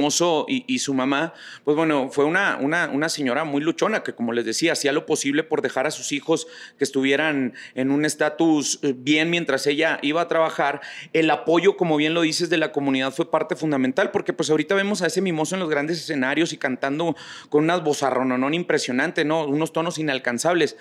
y, 0.49 0.78
su 0.78 0.94
mamá, 0.94 1.34
pues 1.64 1.76
bueno, 1.76 2.10
fue 2.10 2.25
una, 2.25 2.58
una, 2.60 2.88
una, 2.93 3.08
señora 3.08 3.44
muy 3.44 3.62
luchona 3.62 4.02
que, 4.02 4.14
como 4.14 4.32
les 4.32 4.44
decía, 4.44 4.72
hacía 4.72 4.93
lo 4.93 5.06
posible 5.06 5.43
por 5.43 5.62
dejar 5.62 5.87
a 5.87 5.90
sus 5.90 6.12
hijos 6.12 6.46
que 6.78 6.84
estuvieran 6.84 7.55
en 7.75 7.90
un 7.90 8.05
estatus 8.05 8.78
eh, 8.82 8.94
bien 8.96 9.31
mientras 9.31 9.66
ella 9.66 9.99
iba 10.02 10.20
a 10.20 10.28
trabajar. 10.28 10.81
El 11.12 11.31
apoyo, 11.31 11.77
como 11.77 11.96
bien 11.96 12.15
lo 12.15 12.22
dices, 12.22 12.50
de 12.50 12.58
la 12.58 12.72
comunidad 12.72 13.12
fue 13.12 13.31
parte 13.31 13.56
fundamental, 13.56 14.10
porque 14.10 14.32
pues 14.32 14.50
ahorita 14.50 14.74
vemos 14.74 15.03
a 15.03 15.06
ese 15.06 15.20
mimoso 15.20 15.55
en 15.55 15.60
los 15.60 15.69
grandes 15.69 15.98
escenarios 15.98 16.53
y 16.53 16.58
cantando 16.58 17.17
con 17.48 17.65
unas 17.65 17.82
no 17.82 18.55
impresionante, 18.55 19.24
¿no? 19.24 19.44
Unos 19.44 19.72
tonos 19.72 19.98
inalcanzables. 19.98 20.77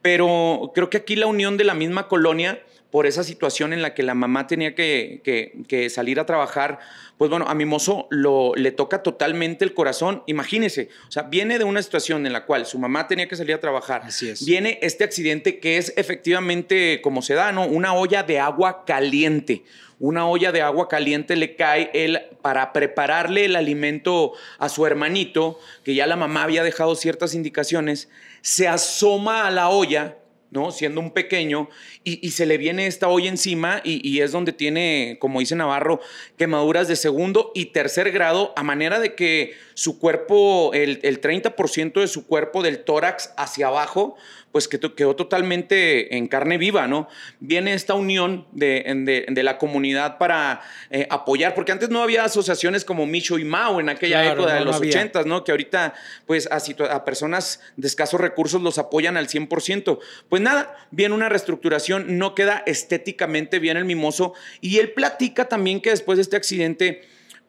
Pero 0.00 0.72
creo 0.74 0.90
que 0.90 0.98
aquí 0.98 1.16
la 1.16 1.26
unión 1.26 1.56
de 1.56 1.64
la 1.64 1.74
misma 1.74 2.08
colonia 2.08 2.62
por 2.92 3.06
esa 3.06 3.24
situación 3.24 3.72
en 3.72 3.80
la 3.80 3.94
que 3.94 4.02
la 4.02 4.14
mamá 4.14 4.46
tenía 4.46 4.74
que, 4.74 5.22
que, 5.66 5.90
salir 5.90 6.20
a 6.20 6.26
trabajar, 6.26 6.78
pues 7.16 7.30
bueno, 7.30 7.46
a 7.48 7.54
mi 7.54 7.64
mozo 7.64 8.06
lo, 8.10 8.52
le 8.54 8.70
toca 8.70 9.02
totalmente 9.02 9.64
el 9.64 9.72
corazón. 9.72 10.22
Imagínese, 10.26 10.90
o 11.08 11.10
sea, 11.10 11.22
viene 11.22 11.58
de 11.58 11.64
una 11.64 11.82
situación 11.82 12.26
en 12.26 12.34
la 12.34 12.44
cual 12.44 12.66
su 12.66 12.78
mamá 12.78 13.08
tenía 13.08 13.28
que 13.28 13.34
salir 13.34 13.54
a 13.54 13.60
trabajar. 13.60 14.02
Así 14.04 14.28
es. 14.28 14.44
Viene 14.44 14.78
este 14.82 15.04
accidente 15.04 15.58
que 15.58 15.78
es 15.78 15.94
efectivamente, 15.96 17.00
como 17.00 17.22
se 17.22 17.32
da, 17.32 17.50
¿no? 17.50 17.64
Una 17.64 17.94
olla 17.94 18.24
de 18.24 18.38
agua 18.38 18.84
caliente. 18.84 19.64
Una 19.98 20.26
olla 20.26 20.52
de 20.52 20.60
agua 20.60 20.88
caliente 20.88 21.34
le 21.34 21.56
cae 21.56 21.90
él 21.94 22.20
para 22.42 22.74
prepararle 22.74 23.46
el 23.46 23.56
alimento 23.56 24.34
a 24.58 24.68
su 24.68 24.84
hermanito, 24.84 25.58
que 25.82 25.94
ya 25.94 26.06
la 26.06 26.16
mamá 26.16 26.42
había 26.42 26.62
dejado 26.62 26.94
ciertas 26.94 27.34
indicaciones, 27.34 28.10
se 28.42 28.68
asoma 28.68 29.46
a 29.46 29.50
la 29.50 29.70
olla 29.70 30.18
¿no? 30.52 30.70
Siendo 30.70 31.00
un 31.00 31.10
pequeño, 31.10 31.68
y, 32.04 32.30
se 32.30 32.46
le 32.46 32.58
viene 32.58 32.86
esta 32.86 33.08
olla 33.08 33.28
encima 33.28 33.80
y, 33.84 34.20
es 34.20 34.32
donde 34.32 34.52
tiene, 34.52 35.16
como 35.18 35.40
dice 35.40 35.56
Navarro, 35.56 36.00
quemaduras 36.36 36.88
de 36.88 36.96
segundo 36.96 37.50
y 37.54 37.66
tercer 37.66 38.12
grado, 38.12 38.52
a 38.56 38.62
manera 38.62 39.00
de 39.00 39.14
que 39.14 39.54
su 39.74 39.98
cuerpo, 39.98 40.72
el, 40.74 41.00
el 41.02 41.20
30% 41.20 42.00
de 42.00 42.06
su 42.06 42.26
cuerpo, 42.26 42.62
del 42.62 42.84
tórax 42.84 43.32
hacia 43.36 43.68
abajo, 43.68 44.16
pues 44.52 44.68
que 44.68 44.78
quedó 44.78 45.16
totalmente 45.16 46.16
en 46.16 46.28
carne 46.28 46.58
viva, 46.58 46.86
¿no? 46.86 47.08
Viene 47.40 47.72
esta 47.72 47.94
unión 47.94 48.46
de, 48.52 49.32
la 49.42 49.58
comunidad 49.58 50.18
para 50.18 50.60
eh, 50.90 51.06
apoyar, 51.10 51.54
porque 51.54 51.72
antes 51.72 51.88
no 51.88 52.02
había 52.02 52.24
asociaciones 52.24 52.84
como 52.84 53.06
Micho 53.06 53.38
y 53.38 53.44
Mao 53.44 53.80
en 53.80 53.88
aquella 53.88 54.30
época 54.30 54.54
de 54.54 54.64
los 54.64 54.76
ochentas, 54.76 55.24
¿no? 55.24 55.42
Que 55.42 55.52
ahorita, 55.52 55.94
pues, 56.26 56.48
a, 56.52 56.58
a 56.94 57.04
personas 57.04 57.60
de 57.76 57.88
escasos 57.88 58.20
recursos 58.20 58.60
los 58.60 58.78
apoyan 58.78 59.16
al 59.16 59.26
100%. 59.26 59.98
Pues 60.28 60.42
nada, 60.42 60.76
viene 60.90 61.14
una 61.14 61.30
reestructuración, 61.30 62.18
no 62.18 62.34
queda 62.34 62.62
estéticamente 62.66 63.58
bien 63.58 63.78
el 63.78 63.86
mimoso, 63.86 64.34
y 64.60 64.78
él 64.78 64.92
platica 64.92 65.48
también 65.48 65.80
que 65.80 65.90
después 65.90 66.18
de 66.18 66.22
este 66.22 66.36
accidente, 66.36 67.02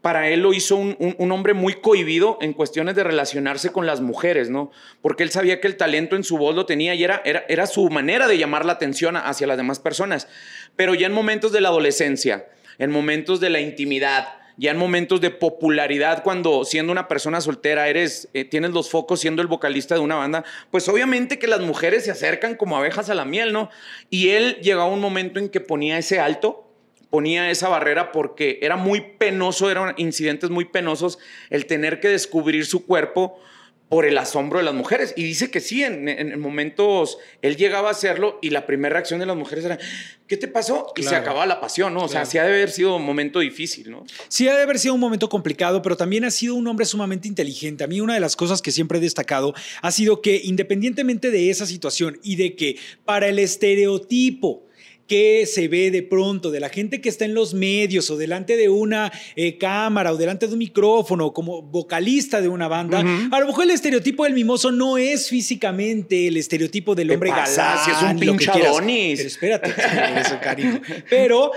para 0.04 0.28
él 0.28 0.42
lo 0.42 0.52
hizo 0.52 0.76
un, 0.76 1.32
hombre 1.32 1.54
muy 1.54 1.76
cohibido 1.76 2.38
en 2.42 2.52
cuestiones 2.52 2.94
de 2.94 3.06
relacionarse 3.06 3.72
con 3.72 3.86
las 3.86 4.02
mujeres, 4.02 4.50
¿no? 4.50 4.70
Porque 5.02 5.24
él 5.24 5.32
sabía 5.32 5.62
que 5.62 5.68
el 5.68 5.78
talento 5.78 6.18
en 6.18 6.26
su 6.26 6.38
voz 6.38 6.54
lo 6.56 6.66
tenía 6.66 6.94
y 6.94 7.06
era, 7.06 7.22
era, 7.24 7.46
era 7.48 7.68
su 7.68 7.90
manera 7.90 8.28
de 8.28 8.38
llamar 8.38 8.66
la 8.66 8.74
atención 8.74 9.16
hacia 9.16 9.48
las 9.48 9.56
demás 9.56 9.80
personas. 9.80 10.28
Pero 10.76 10.94
ya 10.94 11.08
en 11.08 11.14
momentos 11.14 11.54
de 11.54 11.62
la 11.62 11.70
adolescencia, 11.70 12.48
en 12.80 12.92
momentos 12.92 13.40
de 13.40 13.50
la 13.50 13.62
intimidad, 13.62 14.28
ya 14.58 14.72
en 14.72 14.78
momentos 14.78 15.22
de 15.22 15.30
popularidad, 15.30 16.22
cuando 16.22 16.66
siendo 16.66 16.92
una 16.92 17.08
persona 17.08 17.40
soltera 17.40 17.88
eres, 17.88 18.28
eh, 18.34 18.44
tienes 18.44 18.72
los 18.72 18.90
focos 18.90 19.22
siendo 19.22 19.42
el 19.42 19.48
vocalista 19.48 19.96
de 19.96 20.02
una 20.02 20.16
banda, 20.16 20.44
pues 20.70 20.90
obviamente 20.90 21.40
que 21.40 21.48
las 21.48 21.62
mujeres 21.62 22.04
se 22.04 22.12
acercan 22.12 22.56
como 22.56 22.76
abejas 22.76 23.10
a 23.10 23.16
la 23.16 23.24
miel, 23.24 23.54
¿no? 23.54 23.70
Y 24.10 24.32
él 24.32 24.58
llegó 24.62 24.82
a 24.82 24.86
un 24.86 25.00
momento 25.00 25.40
en 25.40 25.48
que 25.48 25.62
ponía 25.62 25.98
ese 25.98 26.20
alto 26.20 26.63
ponía 27.14 27.52
esa 27.52 27.70
barrera 27.70 28.12
porque 28.12 28.58
era 28.64 28.76
muy 28.76 29.02
penoso, 29.20 29.70
eran 29.70 29.94
incidentes 29.98 30.50
muy 30.50 30.66
penosos 30.66 31.20
el 31.52 31.68
tener 31.68 32.00
que 32.00 32.08
descubrir 32.08 32.66
su 32.66 32.88
cuerpo 32.88 33.40
por 33.88 34.06
el 34.08 34.18
asombro 34.18 34.58
de 34.58 34.66
las 34.66 34.74
mujeres. 34.74 35.14
Y 35.16 35.22
dice 35.22 35.52
que 35.52 35.60
sí, 35.60 35.84
en, 35.84 36.40
momentos 36.40 37.20
él 37.44 37.56
llegaba 37.56 37.90
a 37.90 37.92
hacerlo 37.92 38.40
y 38.42 38.50
la 38.50 38.66
primera 38.66 38.94
reacción 38.94 39.20
de 39.20 39.28
las 39.28 39.38
mujeres 39.38 39.64
era, 39.64 39.78
¿qué 40.26 40.38
te 40.38 40.48
pasó? 40.48 40.92
Y 40.96 41.04
se 41.04 41.16
acababa 41.16 41.46
la 41.46 41.62
pasión, 41.62 41.94
¿no? 41.94 42.06
O 42.06 42.08
sea, 42.08 42.26
sí 42.26 42.40
ha 42.40 42.46
de 42.46 42.50
haber 42.54 42.72
sido 42.72 42.96
un 42.96 43.06
momento 43.06 43.42
difícil, 43.42 43.92
¿no? 43.92 44.06
Sí 44.28 44.48
ha 44.48 44.56
de 44.56 44.64
haber 44.64 44.80
sido 44.80 44.96
un 44.96 45.00
momento 45.00 45.30
complicado, 45.30 45.84
pero 45.84 45.96
también 45.96 46.26
ha 46.26 46.32
sido 46.32 46.56
un 46.56 46.66
hombre 46.68 46.88
sumamente 46.88 47.28
inteligente. 47.28 47.84
A 47.84 47.88
mí 47.88 48.02
una 48.02 48.16
de 48.16 48.22
las 48.22 48.36
cosas 48.36 48.60
que 48.64 48.72
siempre 48.72 48.98
he 48.98 49.02
destacado 49.02 49.54
ha 49.84 49.92
sido 49.92 50.20
que 50.20 50.42
independientemente 50.44 51.30
de 51.30 51.52
esa 51.52 51.68
situación 51.68 52.18
y 52.24 52.38
de 52.38 52.56
que 52.56 52.80
para 53.06 53.28
el 53.28 53.38
estereotipo, 53.38 54.66
que 55.08 55.46
se 55.46 55.68
ve 55.68 55.92
de 55.92 56.04
pronto 56.04 56.52
de 56.52 56.60
la 56.60 56.70
gente 56.70 57.02
que 57.02 57.10
está 57.10 57.26
en 57.26 57.34
los 57.34 57.54
medios 57.54 58.10
o 58.10 58.18
delante 58.18 58.56
de 58.56 58.70
una 58.70 59.12
eh, 59.36 59.58
cámara 59.58 60.14
o 60.14 60.18
delante 60.18 60.48
de 60.48 60.54
un 60.54 60.60
micrófono 60.60 61.34
como 61.34 61.62
vocalista 61.62 62.42
de 62.42 62.48
una 62.48 62.68
banda, 62.68 63.00
a 63.00 63.40
lo 63.40 63.48
mejor 63.48 63.66
el 63.66 63.72
estereotipo 63.72 64.24
del 64.24 64.34
mimoso 64.34 64.72
no 64.72 64.98
es 64.98 65.30
físicamente 65.30 66.28
el 66.28 66.38
estereotipo 66.38 66.96
del 66.96 67.12
hombre 67.12 67.30
galán. 67.30 67.80
Si 67.84 67.92
es 67.92 68.02
un 68.02 68.20
pinche 68.20 68.52
Pero 68.54 68.80
espérate, 68.80 69.74
eso, 70.20 70.40
cariño. 70.42 70.82
Pero 71.10 71.52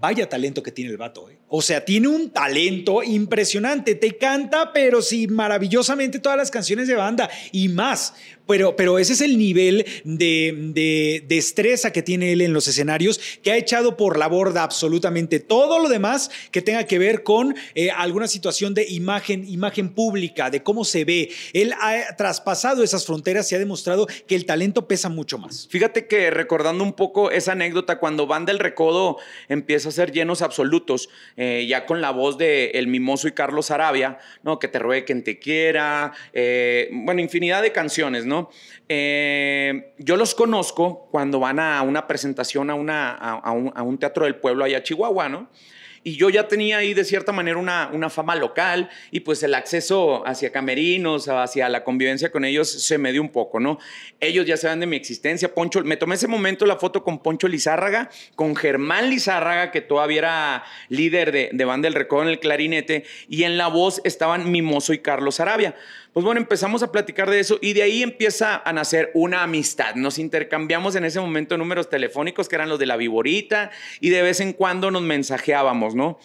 vaya 0.00 0.28
talento 0.28 0.62
que 0.62 0.72
tiene 0.72 0.90
el 0.90 0.96
vato, 0.96 1.28
¿eh? 1.30 1.38
O 1.48 1.62
sea, 1.62 1.84
tiene 1.84 2.08
un 2.08 2.30
talento 2.30 3.02
impresionante. 3.02 3.94
Te 3.94 4.16
canta, 4.16 4.72
pero 4.72 5.00
sí, 5.00 5.26
maravillosamente 5.26 6.18
todas 6.18 6.36
las 6.36 6.50
canciones 6.50 6.88
de 6.88 6.94
banda 6.94 7.30
y 7.52 7.68
más. 7.68 8.14
Pero, 8.48 8.76
pero 8.76 8.98
ese 8.98 9.12
es 9.12 9.20
el 9.20 9.38
nivel 9.38 9.86
de, 10.04 10.54
de, 10.72 11.24
destreza 11.28 11.92
que 11.92 12.02
tiene 12.02 12.32
él 12.32 12.40
en 12.40 12.52
los 12.52 12.66
escenarios, 12.66 13.20
que 13.42 13.52
ha 13.52 13.56
echado 13.56 13.96
por 13.96 14.18
la 14.18 14.26
borda 14.26 14.62
absolutamente 14.62 15.38
todo 15.38 15.78
lo 15.78 15.88
demás 15.88 16.30
que 16.50 16.62
tenga 16.62 16.84
que 16.84 16.98
ver 16.98 17.22
con 17.22 17.54
eh, 17.74 17.90
alguna 17.90 18.26
situación 18.26 18.74
de 18.74 18.86
imagen, 18.88 19.48
imagen 19.48 19.90
pública, 19.90 20.50
de 20.50 20.62
cómo 20.62 20.84
se 20.84 21.04
ve. 21.04 21.30
Él 21.52 21.74
ha 21.80 22.16
traspasado 22.16 22.82
esas 22.82 23.04
fronteras 23.04 23.50
y 23.52 23.54
ha 23.54 23.58
demostrado 23.58 24.06
que 24.26 24.34
el 24.34 24.46
talento 24.46 24.88
pesa 24.88 25.08
mucho 25.08 25.38
más. 25.38 25.68
Fíjate 25.70 26.06
que 26.06 26.30
recordando 26.30 26.84
un 26.84 26.94
poco 26.94 27.30
esa 27.30 27.52
anécdota, 27.52 27.98
cuando 27.98 28.26
Banda 28.26 28.52
El 28.52 28.58
Recodo 28.58 29.18
empieza 29.48 29.90
a 29.90 29.92
ser 29.92 30.12
llenos 30.12 30.42
absolutos, 30.42 31.08
eh, 31.36 31.66
ya 31.68 31.86
con 31.86 32.00
la 32.00 32.10
voz 32.10 32.38
de 32.38 32.70
El 32.70 32.86
Mimoso 32.86 33.28
y 33.28 33.32
Carlos 33.32 33.70
Arabia, 33.70 34.18
¿no? 34.42 34.58
Que 34.58 34.68
te 34.68 34.78
ruegue 34.78 35.04
quien 35.04 35.22
te 35.22 35.38
quiera, 35.38 36.12
eh, 36.32 36.88
bueno, 36.92 37.20
infinidad 37.20 37.62
de 37.62 37.72
canciones, 37.72 38.24
¿no? 38.24 38.37
Eh, 38.88 39.92
yo 39.98 40.16
los 40.16 40.34
conozco 40.34 41.08
cuando 41.10 41.40
van 41.40 41.58
a 41.60 41.82
una 41.82 42.06
presentación 42.06 42.70
a, 42.70 42.72
a, 43.12 43.52
un, 43.52 43.98
teatro 43.98 44.24
del 44.24 44.36
pueblo 44.36 44.64
allá 44.64 44.78
a 44.78 44.82
Chihuahua, 44.82 45.28
¿no? 45.28 45.48
y 46.04 46.16
yo 46.16 46.30
ya 46.30 46.48
tenía 46.48 46.78
ahí 46.78 46.94
de 46.94 47.04
cierta 47.04 47.32
manera 47.32 47.58
una, 47.58 47.90
una, 47.92 48.08
fama 48.08 48.34
local 48.34 48.88
y 49.10 49.20
pues 49.20 49.42
el 49.42 49.54
acceso 49.54 50.26
hacia 50.26 50.50
camerinos, 50.50 51.28
hacia 51.28 51.68
la 51.68 51.84
convivencia 51.84 52.30
con 52.30 52.44
ellos 52.44 52.70
se 52.70 52.98
me 52.98 53.12
dio 53.12 53.20
un 53.20 53.28
poco, 53.28 53.60
¿no? 53.60 53.78
Ellos 54.20 54.46
ya 54.46 54.56
saben 54.56 54.80
de 54.80 54.86
mi 54.86 54.96
existencia, 54.96 55.54
Poncho, 55.54 55.82
me 55.84 55.96
tomé 55.96 56.14
ese 56.14 56.28
momento 56.28 56.66
la 56.66 56.76
foto 56.76 57.04
con 57.04 57.18
Poncho 57.18 57.48
Lizárraga, 57.48 58.10
con 58.36 58.56
Germán 58.56 59.10
Lizárraga, 59.10 59.70
que 59.70 59.80
todavía 59.80 60.18
era 60.18 60.64
líder 60.88 61.32
de, 61.32 61.50
de 61.52 61.64
Banda 61.64 61.86
del 61.86 61.94
Recodo 61.94 62.22
en 62.22 62.28
el 62.28 62.40
clarinete, 62.40 63.04
y 63.28 63.42
en 63.42 63.58
la 63.58 63.68
voz 63.68 64.00
estaban 64.04 64.50
Mimoso 64.50 64.92
y 64.92 64.98
Carlos 64.98 65.40
Arabia. 65.40 65.74
Pues 66.18 66.24
bueno, 66.24 66.40
empezamos 66.40 66.82
a 66.82 66.90
platicar 66.90 67.30
de 67.30 67.38
eso 67.38 67.60
y 67.62 67.74
de 67.74 67.82
ahí 67.82 68.02
empieza 68.02 68.60
a 68.64 68.72
nacer 68.72 69.12
una 69.14 69.44
amistad. 69.44 69.94
Nos 69.94 70.18
intercambiamos 70.18 70.96
en 70.96 71.04
ese 71.04 71.20
momento 71.20 71.56
números 71.56 71.88
telefónicos 71.88 72.48
que 72.48 72.56
eran 72.56 72.68
los 72.68 72.80
de 72.80 72.86
la 72.86 72.96
Viborita 72.96 73.70
y 74.00 74.10
de 74.10 74.22
vez 74.22 74.40
en 74.40 74.52
cuando 74.52 74.90
nos 74.90 75.02
mensajeábamos, 75.02 75.94
¿no? 75.94 76.18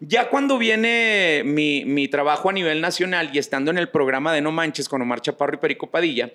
Ya 0.00 0.30
cuando 0.30 0.56
viene 0.56 1.42
mi, 1.44 2.08
trabajo 2.08 2.48
a 2.48 2.54
nivel 2.54 2.80
nacional 2.80 3.32
y 3.34 3.38
estando 3.38 3.70
en 3.70 3.76
el 3.76 3.90
programa 3.90 4.32
de 4.32 4.40
No 4.40 4.50
Manches 4.50 4.88
con 4.88 5.02
Omar 5.02 5.20
Chaparro 5.20 5.56
y 5.56 5.58
Perico 5.58 5.90
Padilla, 5.90 6.32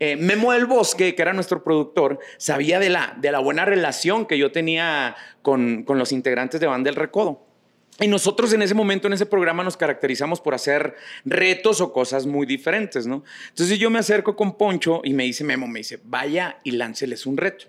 eh, 0.00 0.16
Memo 0.16 0.50
del 0.50 0.66
Bosque, 0.66 1.14
que 1.14 1.22
era 1.22 1.32
nuestro 1.32 1.62
productor, 1.62 2.18
sabía 2.36 2.80
de 2.80 2.88
la, 2.88 3.14
de 3.16 3.30
la 3.30 3.38
buena 3.38 3.64
relación 3.64 4.26
que 4.26 4.36
yo 4.36 4.50
tenía 4.50 5.14
con, 5.42 5.84
con 5.84 6.00
los 6.00 6.10
integrantes 6.10 6.60
de 6.60 6.66
Banda 6.66 6.88
del 6.88 6.96
Recodo. 6.96 7.46
Y 8.00 8.08
nosotros 8.08 8.52
en 8.54 8.62
ese 8.62 8.74
momento, 8.74 9.06
en 9.06 9.12
ese 9.12 9.26
programa, 9.26 9.62
nos 9.62 9.76
caracterizamos 9.76 10.40
por 10.40 10.54
hacer 10.54 10.96
retos 11.26 11.82
o 11.82 11.92
cosas 11.92 12.24
muy 12.24 12.46
diferentes, 12.46 13.06
¿no? 13.06 13.24
Entonces 13.50 13.78
yo 13.78 13.90
me 13.90 13.98
acerco 13.98 14.34
con 14.34 14.56
Poncho 14.56 15.02
y 15.04 15.12
me 15.12 15.24
dice, 15.24 15.44
Memo, 15.44 15.66
me 15.66 15.80
dice, 15.80 16.00
vaya 16.04 16.58
y 16.64 16.70
lánceles 16.72 17.26
un 17.26 17.36
reto. 17.36 17.66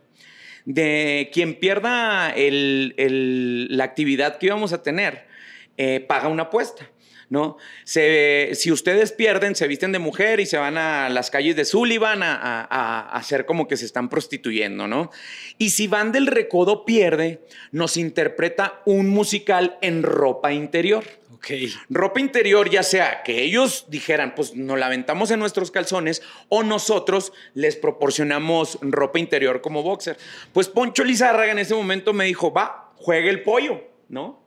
De 0.63 1.29
quien 1.33 1.59
pierda 1.59 2.33
la 2.38 3.83
actividad 3.83 4.38
que 4.38 4.45
íbamos 4.45 4.71
a 4.71 4.81
tener, 4.81 5.27
eh, 5.75 6.00
paga 6.00 6.29
una 6.29 6.43
apuesta. 6.43 6.89
¿No? 7.31 7.55
si 7.85 8.71
ustedes 8.71 9.13
pierden, 9.13 9.55
se 9.55 9.65
visten 9.65 9.93
de 9.93 10.00
mujer 10.00 10.41
y 10.41 10.45
se 10.45 10.57
van 10.57 10.77
a 10.77 11.07
las 11.07 11.31
calles 11.31 11.55
de 11.55 11.63
Sullivan 11.63 12.23
a, 12.23 12.35
a, 12.35 13.09
hacer 13.15 13.45
como 13.45 13.69
que 13.69 13.77
se 13.77 13.85
están 13.85 14.09
prostituyendo, 14.09 14.85
¿no? 14.85 15.09
Y 15.57 15.69
si 15.69 15.88
Van 15.88 16.11
del 16.11 16.27
Recodo 16.27 16.83
pierde, 16.83 17.41
nos 17.71 17.95
interpreta 17.95 18.81
un 18.85 19.07
musical 19.09 19.77
en 19.81 20.03
ropa 20.03 20.51
interior. 20.51 21.05
Okay. 21.35 21.73
Ropa 21.89 22.19
interior, 22.19 22.69
ya 22.69 22.83
sea 22.83 23.23
que 23.23 23.41
ellos 23.41 23.85
dijeran, 23.88 24.35
pues 24.35 24.53
nos 24.53 24.77
la 24.77 24.88
aventamos 24.88 25.31
en 25.31 25.39
nuestros 25.39 25.71
calzones, 25.71 26.21
o 26.50 26.63
nosotros 26.63 27.31
les 27.53 27.77
proporcionamos 27.77 28.77
ropa 28.81 29.19
interior 29.19 29.61
como 29.61 29.83
boxer. 29.83 30.17
Pues 30.51 30.67
Poncho 30.67 31.05
Lizárraga 31.05 31.53
en 31.53 31.59
ese 31.59 31.73
momento 31.73 32.11
me 32.11 32.25
dijo, 32.25 32.51
va, 32.51 32.91
juegue 32.97 33.29
el 33.29 33.41
pollo, 33.41 33.81
¿no? 34.09 34.40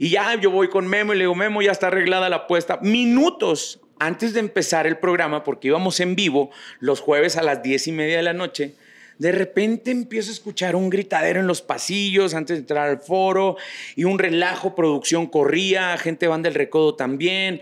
Y 0.00 0.08
ya 0.08 0.34
yo 0.40 0.50
voy 0.50 0.68
con 0.68 0.88
Memo 0.88 1.12
y 1.12 1.18
le 1.18 1.24
digo, 1.24 1.34
Memo, 1.34 1.60
ya 1.60 1.72
está 1.72 1.88
arreglada 1.88 2.30
la 2.30 2.36
apuesta. 2.36 2.78
Minutos 2.80 3.80
antes 3.98 4.32
de 4.32 4.40
empezar 4.40 4.86
el 4.86 4.96
programa, 4.96 5.44
porque 5.44 5.68
íbamos 5.68 6.00
en 6.00 6.16
vivo 6.16 6.50
los 6.78 7.00
jueves 7.00 7.36
a 7.36 7.42
las 7.42 7.62
diez 7.62 7.86
y 7.86 7.92
media 7.92 8.16
de 8.16 8.22
la 8.22 8.32
noche, 8.32 8.72
de 9.18 9.30
repente 9.30 9.90
empiezo 9.90 10.30
a 10.30 10.32
escuchar 10.32 10.74
un 10.74 10.88
gritadero 10.88 11.38
en 11.38 11.46
los 11.46 11.60
pasillos 11.60 12.32
antes 12.32 12.56
de 12.56 12.60
entrar 12.60 12.88
al 12.88 13.00
foro 13.00 13.58
y 13.94 14.04
un 14.04 14.18
relajo, 14.18 14.74
producción 14.74 15.26
corría, 15.26 15.98
gente 15.98 16.28
van 16.28 16.40
del 16.40 16.54
recodo 16.54 16.94
también. 16.94 17.60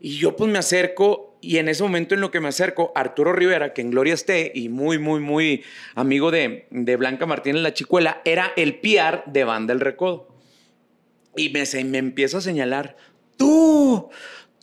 Y 0.00 0.18
yo 0.18 0.34
pues 0.34 0.50
me 0.50 0.58
acerco 0.58 1.38
y 1.40 1.58
en 1.58 1.68
ese 1.68 1.84
momento 1.84 2.16
en 2.16 2.20
lo 2.20 2.32
que 2.32 2.40
me 2.40 2.48
acerco, 2.48 2.90
Arturo 2.96 3.32
Rivera, 3.32 3.72
que 3.72 3.82
en 3.82 3.92
Gloria 3.92 4.14
esté 4.14 4.50
y 4.52 4.70
muy, 4.70 4.98
muy, 4.98 5.20
muy 5.20 5.62
amigo 5.94 6.32
de, 6.32 6.66
de 6.70 6.96
Blanca 6.96 7.26
Martínez 7.26 7.62
La 7.62 7.74
Chicuela, 7.74 8.22
era 8.24 8.52
el 8.56 8.80
PR 8.80 9.22
de 9.26 9.44
Banda 9.44 9.72
del 9.72 9.80
Recodo. 9.82 10.35
Y 11.36 11.50
me, 11.50 11.64
me 11.84 11.98
empiezo 11.98 12.38
a 12.38 12.40
señalar, 12.40 12.96
tú, 13.36 14.10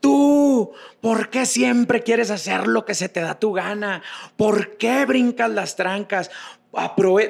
tú, 0.02 0.72
¿por 1.02 1.30
qué 1.30 1.46
siempre 1.46 2.04
quieres 2.04 2.32
hacer 2.32 2.68
lo 2.68 2.86
que 2.86 2.96
se 2.96 3.10
te 3.10 3.22
da 3.22 3.40
tu 3.40 3.54
gana? 3.54 4.02
¿Por 4.36 4.78
qué 4.78 5.06
brincas 5.06 5.50
las 5.52 5.76
trancas? 5.76 6.30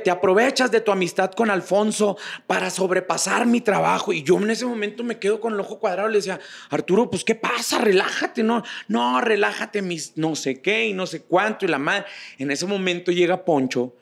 te 0.04 0.10
aprovechas 0.10 0.72
de 0.72 0.80
tu 0.80 0.92
amistad 0.92 1.32
con 1.32 1.50
Alfonso 1.50 2.18
para 2.48 2.70
sobrepasar 2.70 3.46
mi 3.46 3.60
trabajo. 3.60 4.14
Y 4.14 4.24
yo 4.24 4.38
en 4.38 4.50
ese 4.50 4.66
momento 4.66 5.04
me 5.04 5.20
quedo 5.20 5.42
con 5.42 5.54
el 5.54 5.60
ojo 5.60 5.80
cuadrado 5.80 6.10
y 6.10 6.14
le 6.14 6.20
decía, 6.20 6.40
Arturo, 6.70 7.10
pues 7.10 7.26
¿qué 7.26 7.36
pasa? 7.36 7.80
Relájate, 7.80 8.42
no, 8.42 8.64
no, 8.88 9.20
relájate, 9.20 9.82
mis 9.82 10.14
no 10.16 10.36
sé 10.36 10.62
qué 10.62 10.86
y 10.86 10.94
no 10.94 11.06
sé 11.06 11.24
cuánto. 11.24 11.66
Y 11.66 11.68
la 11.68 11.80
madre, 11.80 12.06
en 12.38 12.52
ese 12.52 12.66
momento 12.66 13.12
llega 13.12 13.44
Poncho 13.44 13.96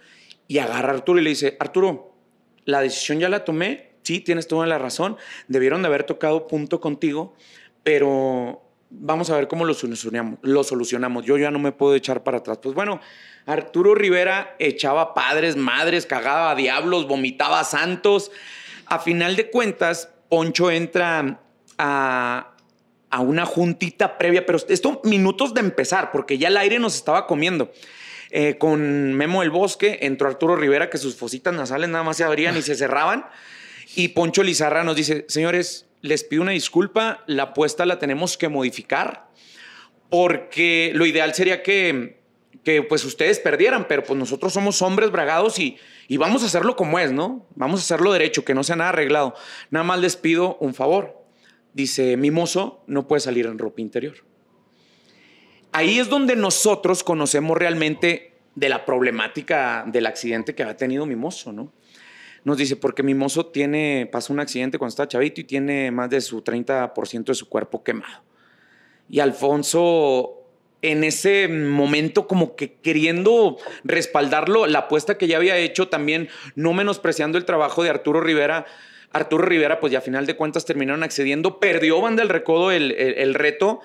y 0.48 0.60
agarra 0.60 0.92
a 0.92 0.96
Arturo 0.98 1.20
y 1.20 1.24
le 1.24 1.32
dice, 1.32 1.58
Arturo, 1.60 2.14
la 2.66 2.82
decisión 2.82 3.20
ya 3.20 3.28
la 3.28 3.44
tomé, 3.44 3.91
sí, 4.04 4.20
tienes 4.20 4.48
toda 4.48 4.68
la 4.68 4.78
razón, 4.78 5.18
debieron 5.48 5.82
de 5.82 5.88
haber 5.88 6.04
tocado 6.04 6.48
punto 6.48 6.80
contigo, 6.80 7.36
pero 7.84 8.62
vamos 8.90 9.30
a 9.30 9.36
ver 9.36 9.48
cómo 9.48 9.66
lo 9.66 9.74
solucionamos, 9.74 10.40
lo 10.42 10.64
solucionamos. 10.64 11.26
Yo 11.26 11.38
ya 11.38 11.52
no 11.52 11.60
me 11.60 11.72
puedo 11.72 11.96
echar 11.96 12.24
para 12.24 12.40
atrás. 12.40 12.60
Pues 12.62 12.76
bueno, 12.76 13.00
Arturo 13.46 13.96
Rivera 13.96 14.56
echaba 14.60 15.14
padres, 15.14 15.56
madres, 15.56 16.06
cagaba 16.06 16.54
diablos, 16.56 17.08
vomitaba 17.08 17.64
santos. 17.64 18.32
A 18.86 19.00
final 19.00 19.36
de 19.36 19.50
cuentas, 19.50 20.10
Poncho 20.30 20.70
entra 20.70 21.42
a, 21.78 22.56
a 23.10 23.20
una 23.20 23.46
juntita 23.46 24.18
previa, 24.18 24.46
pero 24.46 24.60
esto 24.68 25.02
minutos 25.04 25.54
de 25.54 25.62
empezar, 25.62 26.12
porque 26.12 26.38
ya 26.38 26.50
el 26.50 26.58
aire 26.58 26.80
nos 26.80 26.96
estaba 26.96 27.28
comiendo. 27.28 27.72
Eh, 28.34 28.58
con 28.58 29.14
Memo 29.14 29.42
del 29.42 29.50
Bosque, 29.50 30.00
entró 30.04 30.30
Arturo 30.30 30.56
Rivera, 30.56 30.90
que 30.90 30.98
sus 30.98 31.18
fositas 31.18 31.54
nasales 31.54 31.90
nada 31.90 32.06
más 32.06 32.16
se 32.16 32.24
abrían 32.24 32.56
y 32.56 32.62
se 32.62 32.76
cerraban. 32.76 33.26
Y 33.96 34.10
Poncho 34.10 34.44
Lizarra 34.44 34.84
nos 34.84 34.96
dice, 34.96 35.26
señores, 35.28 35.88
les 36.02 36.24
pido 36.24 36.42
una 36.42 36.52
disculpa, 36.52 37.24
la 37.28 37.44
apuesta 37.44 37.86
la 37.86 38.00
tenemos 38.00 38.38
que 38.38 38.50
modificar, 38.50 39.30
porque 40.10 40.92
lo 40.96 41.06
ideal 41.06 41.34
sería 41.34 41.62
que, 41.62 42.22
que 42.64 42.84
pues 42.84 43.04
ustedes 43.06 43.40
perdieran, 43.40 43.88
pero 43.88 44.04
pues 44.04 44.18
nosotros 44.18 44.54
somos 44.54 44.82
hombres 44.82 45.12
bragados 45.12 45.60
y, 45.60 45.78
y 46.08 46.18
vamos 46.18 46.44
a 46.44 46.48
hacerlo 46.48 46.76
como 46.76 47.00
es, 47.00 47.12
¿no? 47.12 47.46
Vamos 47.56 47.80
a 47.80 47.84
hacerlo 47.84 48.12
derecho, 48.12 48.46
que 48.46 48.54
no 48.54 48.64
sea 48.64 48.76
nada 48.76 48.90
arreglado. 48.90 49.36
Nada 49.70 49.84
más 49.84 50.00
les 50.00 50.16
pido 50.16 50.58
un 50.60 50.74
favor. 50.74 51.22
Dice, 51.74 52.18
mi 52.18 52.32
mozo 52.32 52.84
no 52.88 53.08
puede 53.08 53.22
salir 53.22 53.46
en 53.46 53.58
ropa 53.58 53.82
interior. 53.82 54.16
Ahí 55.72 56.00
es 56.00 56.10
donde 56.10 56.36
nosotros 56.36 57.04
conocemos 57.04 57.58
realmente 57.58 58.34
de 58.56 58.68
la 58.68 58.84
problemática 58.86 59.86
del 59.88 60.06
accidente 60.06 60.54
que 60.54 60.64
ha 60.64 60.76
tenido 60.76 61.06
mi 61.06 61.16
mozo, 61.16 61.54
¿no? 61.54 61.72
Nos 62.44 62.58
dice, 62.58 62.76
porque 62.76 63.04
mi 63.04 63.14
mozo 63.14 63.46
tiene, 63.46 64.10
pasó 64.12 64.34
un 64.34 64.40
accidente 64.40 64.78
cuando 64.78 64.90
estaba 64.90 65.08
chavito 65.08 65.42
y 65.42 65.44
tiene 65.44 65.92
más 65.92 66.10
de 66.10 66.22
su 66.22 66.44
30% 66.44 67.26
de 67.26 67.36
su 67.36 67.48
cuerpo 67.48 67.84
quemado. 67.84 68.24
Y 69.10 69.20
Alfonso, 69.20 70.42
en 70.82 71.04
ese 71.04 71.48
momento, 71.48 72.28
como 72.28 72.56
que 72.56 72.74
queriendo 72.76 73.58
respaldarlo, 73.84 74.66
la 74.66 74.80
apuesta 74.80 75.18
que 75.18 75.28
ya 75.28 75.38
había 75.38 75.58
hecho, 75.58 75.88
también 75.88 76.30
no 76.56 76.74
menospreciando 76.74 77.38
el 77.38 77.46
trabajo 77.46 77.84
de 77.84 77.90
Arturo 77.92 78.22
Rivera, 78.22 78.66
Arturo 79.12 79.46
Rivera, 79.46 79.80
pues 79.80 79.92
ya 79.92 80.00
a 80.00 80.02
final 80.02 80.26
de 80.26 80.36
cuentas 80.36 80.66
terminaron 80.66 81.04
accediendo, 81.04 81.60
perdió 81.60 82.02
Van 82.02 82.16
del 82.16 82.30
Recodo 82.30 82.72
el, 82.72 82.92
el 82.92 83.34
reto 83.34 83.82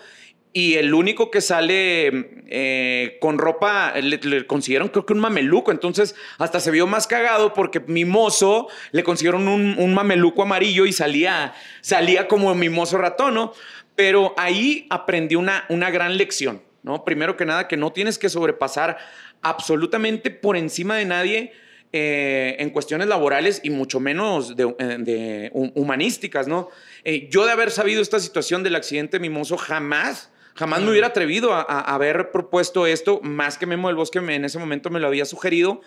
y 0.57 0.77
el 0.77 0.95
único 0.95 1.31
que 1.31 1.43
sale 1.43 2.31
eh, 2.47 3.19
con 3.21 3.37
ropa, 3.37 3.93
le, 4.01 4.47
consiguieron 4.47 4.89
creo 4.89 5.05
que 5.05 5.13
un 5.13 5.19
mameluco, 5.19 5.71
entonces 5.71 6.15
hasta 6.39 6.61
se 6.61 6.71
vio 6.71 6.87
más 6.87 7.07
cagado 7.07 7.53
porque 7.53 7.81
mimoso 7.81 8.67
le 8.91 9.05
consiguieron 9.05 9.49
un, 9.49 9.93
mameluco 9.93 10.45
amarillo 10.45 10.87
y 10.87 10.95
salía, 10.95 11.53
salía 11.83 12.27
como 12.27 12.55
mimoso 12.55 12.97
ratón, 12.97 13.35
¿no? 13.35 13.53
Pero 13.97 14.33
ahí 14.39 14.87
aprendí 14.89 15.35
una, 15.35 15.67
una 15.69 15.91
gran 15.91 16.17
lección, 16.17 16.63
¿no? 16.83 17.05
Primero 17.05 17.37
que 17.37 17.45
nada, 17.45 17.69
que 17.69 17.77
no 17.77 17.93
tienes 17.93 18.19
que 18.19 18.31
sobrepasar 18.31 18.97
absolutamente 19.43 20.31
por 20.31 20.57
encima 20.57 20.97
de 20.97 21.05
nadie. 21.05 21.53
Eh, 21.93 22.57
en 22.59 22.71
cuestiones 22.71 23.07
laborales 23.07 23.61
y 23.63 23.71
mucho 23.71 24.01
menos 24.01 24.57
de, 24.57 24.75
eh, 24.79 25.51
humanísticas, 25.53 26.49
¿no? 26.49 26.69
yo 27.31 27.47
de 27.47 27.53
haber 27.53 27.71
sabido 27.71 28.03
esta 28.03 28.19
situación 28.19 28.65
del 28.65 28.75
accidente 28.75 29.21
mimoso 29.21 29.57
jamás 29.57 30.31
Jamás 30.57 30.81
me 30.81 30.91
hubiera 30.91 31.09
atrevido 31.09 31.53
a, 31.53 31.63
haber 31.63 32.31
propuesto 32.31 32.87
esto, 32.87 33.21
más 33.23 33.59
que 33.59 33.67
Memo 33.67 33.89
del 33.89 33.97
Bosque 33.97 34.19
en 34.19 34.45
ese 34.45 34.59
momento 34.59 34.89
me 34.89 35.01
lo 35.01 35.07
había 35.07 35.27
sugerido. 35.27 35.83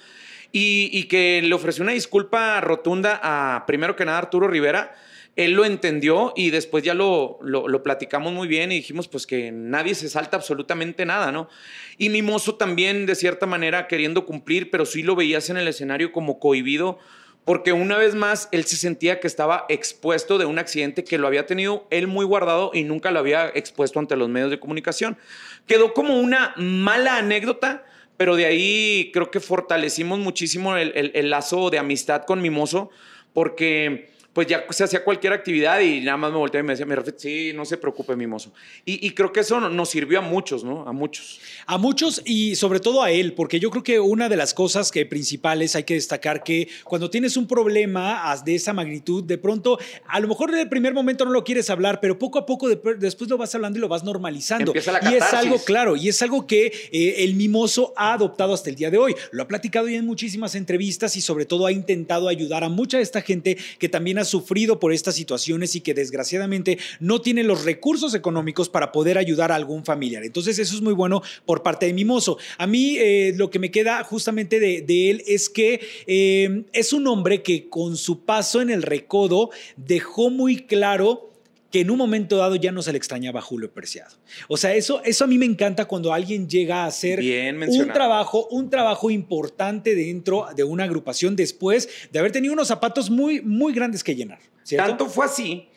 Y, 0.51 1.03
que 1.05 1.41
le 1.43 1.53
ofreció 1.53 1.83
una 1.83 1.91
disculpa 1.91 2.59
rotunda 2.61 3.19
a, 3.21 3.65
primero 3.65 3.95
que 3.95 4.05
nada, 4.05 4.19
Arturo 4.19 4.47
Rivera. 4.47 4.95
Él 5.35 5.53
lo 5.53 5.63
entendió 5.63 6.33
y 6.35 6.49
después 6.49 6.83
ya 6.83 6.93
lo, 6.93 7.39
lo, 7.41 7.83
platicamos 7.83 8.33
muy 8.33 8.47
bien 8.47 8.71
y 8.71 8.75
dijimos 8.75 9.07
pues 9.07 9.25
que 9.25 9.51
nadie 9.51 9.95
se 9.95 10.09
salta 10.09 10.38
absolutamente 10.38 11.05
nada, 11.05 11.31
¿no? 11.31 11.49
Y 11.97 12.09
Mimoso 12.09 12.55
también, 12.55 13.05
de 13.05 13.15
cierta 13.15 13.45
manera, 13.45 13.88
queriendo 13.88 14.25
cumplir, 14.25 14.69
pero 14.69 14.85
sí 14.85 15.01
lo 15.01 15.15
veías 15.15 15.49
en 15.49 15.57
el 15.57 15.67
escenario 15.67 16.11
como 16.11 16.39
cohibido 16.39 16.99
porque 17.46 17.74
una 17.74 17.98
vez 17.98 18.15
más 18.15 18.48
él 18.51 18.65
se 18.65 18.75
sentía 18.75 19.19
que 19.19 19.27
estaba 19.27 19.65
expuesto 19.69 20.38
de 20.38 20.46
un 20.46 20.60
accidente 20.60 21.03
que 21.03 21.17
lo 21.17 21.27
había 21.27 21.46
tenido 21.46 21.88
él 21.89 22.08
muy 22.08 22.25
guardado 22.25 22.72
y 22.74 22.84
nunca 22.84 23.12
lo 23.12 23.19
había 23.19 23.48
expuesto 23.48 24.00
ante 24.00 24.15
los 24.15 24.29
medios 24.29 24.51
de 24.51 24.60
comunicación. 24.60 25.17
Quedó 25.65 25.93
como 25.93 26.19
una 26.19 26.53
mala 26.58 27.17
anécdota, 27.17 27.86
pero 28.17 28.36
de 28.36 28.46
ahí 28.46 29.12
creo 29.13 29.31
que 29.31 29.39
fortalecimos 29.39 30.19
muchísimo 30.19 30.75
el, 30.77 31.29
lazo 31.29 31.69
de 31.69 31.79
amistad 31.79 32.24
con 32.25 32.41
Mimoso, 32.41 32.89
porque 33.34 34.10
pues 34.33 34.48
ya 34.48 34.63
se 34.69 34.83
hacía 34.83 35.03
cualquier 35.03 35.33
actividad 35.33 35.79
y 35.79 36.01
nada 36.01 36.17
más 36.17 36.31
me 36.31 36.38
volteaba 36.38 36.63
y 36.63 36.67
me 36.67 36.74
decía, 36.74 36.86
mi 36.86 36.95
sí, 37.17 37.51
no 37.55 37.65
se 37.65 37.77
preocupe, 37.77 38.15
mi 38.15 38.27
mozo. 38.27 38.53
Y, 38.86 39.09
creo 39.12 39.33
que 39.33 39.39
eso 39.39 39.59
nos 39.59 39.89
sirvió 39.89 40.19
a 40.19 40.21
muchos, 40.21 40.63
¿no? 40.63 40.88
A 40.88 40.91
muchos. 40.91 41.39
A 41.65 41.77
muchos 41.77 42.21
y 42.25 42.55
sobre 42.55 42.79
todo 42.79 43.01
a 43.01 43.12
él, 43.12 43.33
porque 43.33 43.59
yo 43.59 43.71
creo 43.71 43.83
que 43.83 44.00
una 44.00 44.29
de 44.29 44.36
las 44.38 44.53
cosas 44.53 44.91
que 44.91 45.05
principales 45.05 45.75
hay 45.75 45.83
que 45.83 45.95
destacar 45.95 46.43
que 46.43 46.69
cuando 46.83 47.09
tienes 47.09 47.38
un 47.38 47.48
problema 47.48 48.21
de 48.45 48.55
esa 48.55 48.71
magnitud, 48.71 49.24
de 49.24 49.38
pronto, 49.38 49.79
a 50.07 50.19
lo 50.19 50.27
mejor 50.27 50.51
en 50.51 50.59
el 50.59 50.69
primer 50.69 50.93
momento 50.93 51.25
no 51.25 51.31
lo 51.31 51.43
quieres 51.43 51.69
hablar, 51.69 52.00
pero 52.00 52.19
poco 52.19 52.38
a 52.39 52.45
poco 52.45 52.69
después 52.69 53.30
lo 53.30 53.38
vas 53.38 53.53
hablando 53.56 53.80
y 53.80 53.82
lo 53.82 53.88
vas 53.88 54.03
normalizando. 54.03 54.73
y 54.75 55.13
es 55.15 55.34
algo, 55.34 55.58
claro, 55.63 55.95
y 55.95 56.10
es 56.10 56.21
algo 56.21 56.45
que 56.45 56.67
eh, 56.91 57.15
el 57.23 57.36
mimoso 57.36 57.93
ha 57.97 58.13
adoptado 58.13 58.53
hasta 58.53 58.69
el 58.69 58.75
día 58.75 58.91
de 58.91 58.97
hoy. 58.97 59.15
Lo 59.32 59.43
ha 59.43 59.47
platicado 59.47 59.88
ya 59.88 59.97
en 59.97 60.06
muchísimas 60.06 60.53
entrevistas 60.53 61.15
y 61.15 61.21
sobre 61.21 61.45
todo 61.45 61.65
ha 61.65 61.71
intentado 61.71 62.27
ayudar 62.27 62.63
a 62.63 62.69
mucha 62.69 62.97
de 62.97 63.03
esta 63.03 63.21
gente 63.21 63.58
que 63.80 63.89
también 63.89 64.18
ha 64.19 64.25
sufrido 64.25 64.79
por 64.79 64.93
estas 64.93 65.15
situaciones 65.15 65.75
y 65.75 65.82
que 65.82 65.93
desgraciadamente 65.93 66.77
no 66.99 67.21
tiene 67.21 67.43
los 67.43 67.65
recursos 67.65 68.13
económicos 68.13 68.69
para 68.69 68.91
poder 68.91 69.17
ayudar 69.17 69.51
a 69.51 69.55
algún 69.55 69.86
familiar. 69.86 70.23
Entonces 70.23 70.60
eso 70.60 70.75
es 70.75 70.82
muy 70.82 70.93
bueno 70.93 71.21
por 71.45 71.63
parte 71.63 71.86
de 71.86 71.93
Mimoso. 71.93 72.38
A 72.58 72.67
mí 72.67 72.97
eh, 72.97 73.34
lo 73.36 73.49
que 73.49 73.60
me 73.60 73.71
queda 73.71 74.03
justamente 74.03 74.60
de, 74.60 75.10
él 75.10 75.23
es 75.27 75.49
que 75.49 75.79
eh, 76.08 76.63
es 76.73 76.93
un 76.93 77.08
hombre 77.08 77.41
que 77.41 77.69
con 77.69 77.97
su 77.97 78.25
paso 78.25 78.62
en 78.62 78.69
el 78.69 78.84
recodo 78.84 79.49
dejó 79.77 80.29
muy 80.29 80.65
claro 80.65 81.28
que 81.71 81.82
en 81.82 81.91
un 81.91 81.97
momento 81.97 82.38
dado 82.38 82.55
ya 82.55 82.71
no 82.71 82.82
se 82.82 82.91
le 82.91 82.97
extrañaba 82.97 83.39
a 83.39 83.41
Julio 83.41 83.71
Preciado. 83.71 84.15
O 84.47 84.58
sea, 84.58 84.75
eso, 84.75 85.01
eso 85.03 85.23
a 85.23 85.27
mí 85.27 85.38
me 85.38 85.45
encanta 85.45 85.86
cuando 85.86 86.13
alguien 86.13 86.49
llega 86.49 86.84
a 86.84 86.88
hacer 86.88 87.19
un 87.19 87.93
trabajo, 87.93 88.47
un 88.51 88.69
trabajo 88.69 89.10
importante 89.12 89.95
dentro 89.95 90.47
de 90.55 90.63
una 90.63 90.84
agrupación 90.84 91.36
después 91.36 91.89
de 92.12 92.19
haber 92.19 92.32
tenido 92.32 92.53
unos 92.53 92.67
zapatos 92.67 93.10
muy, 93.10 93.41
muy 93.41 93.73
grandes 93.73 94.03
que 94.03 94.15
llenar. 94.15 94.39
Tanto 94.75 95.08
fue 95.08 95.25
así 95.25 95.68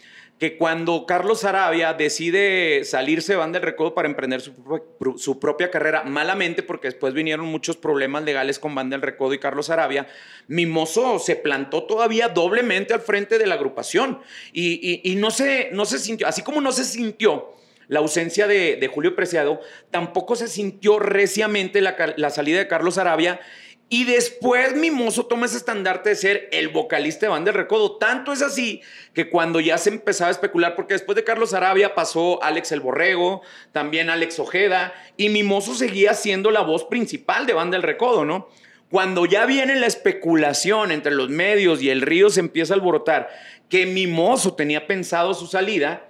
que 0.43 0.57
cuando 0.57 1.07
Carlos 1.07 1.45
Arabia 1.45 1.93
decide 1.93 2.85
salirse 2.85 3.37
van 3.37 3.53
del 3.53 3.63
recodo 3.63 3.95
para 3.95 4.09
emprender 4.09 4.41
su, 4.41 5.39
propia 5.39 5.71
carrera, 5.71 6.03
malamente, 6.03 6.65
porque 6.65 6.89
después 6.89 7.15
vinieron 7.15 7.47
muchos 7.47 7.77
problemas 7.77 8.25
legales 8.25 8.59
con 8.59 8.75
Van 8.75 8.91
del 8.91 9.03
Recodo 9.03 9.35
y 9.35 9.39
Carlos 9.39 9.71
Arabia, 9.71 10.09
Mimoso 10.49 11.21
se 11.21 11.37
plantó 11.37 11.85
todavía 11.85 12.27
doblemente 12.27 12.93
al 12.93 13.03
frente 13.03 13.39
de 13.39 13.47
la 13.47 13.55
agrupación. 13.55 14.19
Y, 14.53 15.15
no, 15.17 15.31
se, 15.31 15.71
no 15.71 15.85
se 15.85 16.01
sintió, 16.01 16.27
así 16.27 16.43
como 16.43 16.61
no 16.61 16.73
se 16.73 16.87
sintió 16.87 17.55
la 17.87 18.01
ausencia 18.01 18.49
de, 18.49 18.91
Julio 18.93 19.15
Preciado, 19.15 19.61
tampoco 19.93 20.35
se 20.35 20.49
sintió 20.49 20.99
reciamente 20.99 21.81
la, 21.81 21.95
la 22.17 22.31
salida 22.31 22.59
de 22.59 22.67
Carlos 22.67 22.99
Arabia 22.99 23.39
y 23.93 24.05
después 24.05 24.75
Mimoso 24.75 25.27
toma 25.27 25.45
ese 25.45 25.59
estandarte 25.59 26.09
de 26.09 26.17
ser 26.17 26.49
el 26.51 26.69
vocalista 26.69 27.27
de 27.27 27.31
Banda 27.31 27.53
del 27.53 27.61
Recodo. 27.61 27.99
Tanto 27.99 28.33
es 28.33 28.41
así 28.41 28.81
que 29.13 29.29
cuando 29.29 29.61
ya 29.61 29.77
se 29.77 29.91
empezaba 29.91 30.29
a 30.29 30.31
especular, 30.31 30.75
porque 30.75 30.95
después 30.95 31.15
de 31.15 31.25
Carlos 31.25 31.53
Arabia 31.53 31.95
pasó 31.95 32.43
Alex 32.43 32.73
el 32.73 32.81
Borrego, 32.81 33.43
también 33.71 34.09
Alex 34.09 34.39
Ojeda, 34.39 34.95
y 35.19 35.29
Mimoso 35.29 35.75
seguía 35.75 36.15
siendo 36.15 36.51
la 36.51 36.63
voz 36.63 36.85
principal 36.85 37.45
de 37.45 37.53
Banda 37.53 37.77
del 37.77 37.83
Recodo, 37.83 38.25
¿no? 38.25 38.49
Cuando 38.91 39.27
ya 39.27 39.45
viene 39.45 39.77
la 39.77 39.89
especulación 39.89 40.91
entre 40.91 41.13
los 41.13 41.29
medios 41.29 41.83
y 41.83 41.91
el 41.91 42.01
río 42.01 42.31
se 42.31 42.41
empieza 42.41 42.73
a 42.73 42.77
alborotar 42.77 43.29
que 43.69 43.85
Mimoso 43.85 44.55
tenía 44.55 44.87
pensado 44.87 45.35
su 45.35 45.47
salida, 45.47 46.09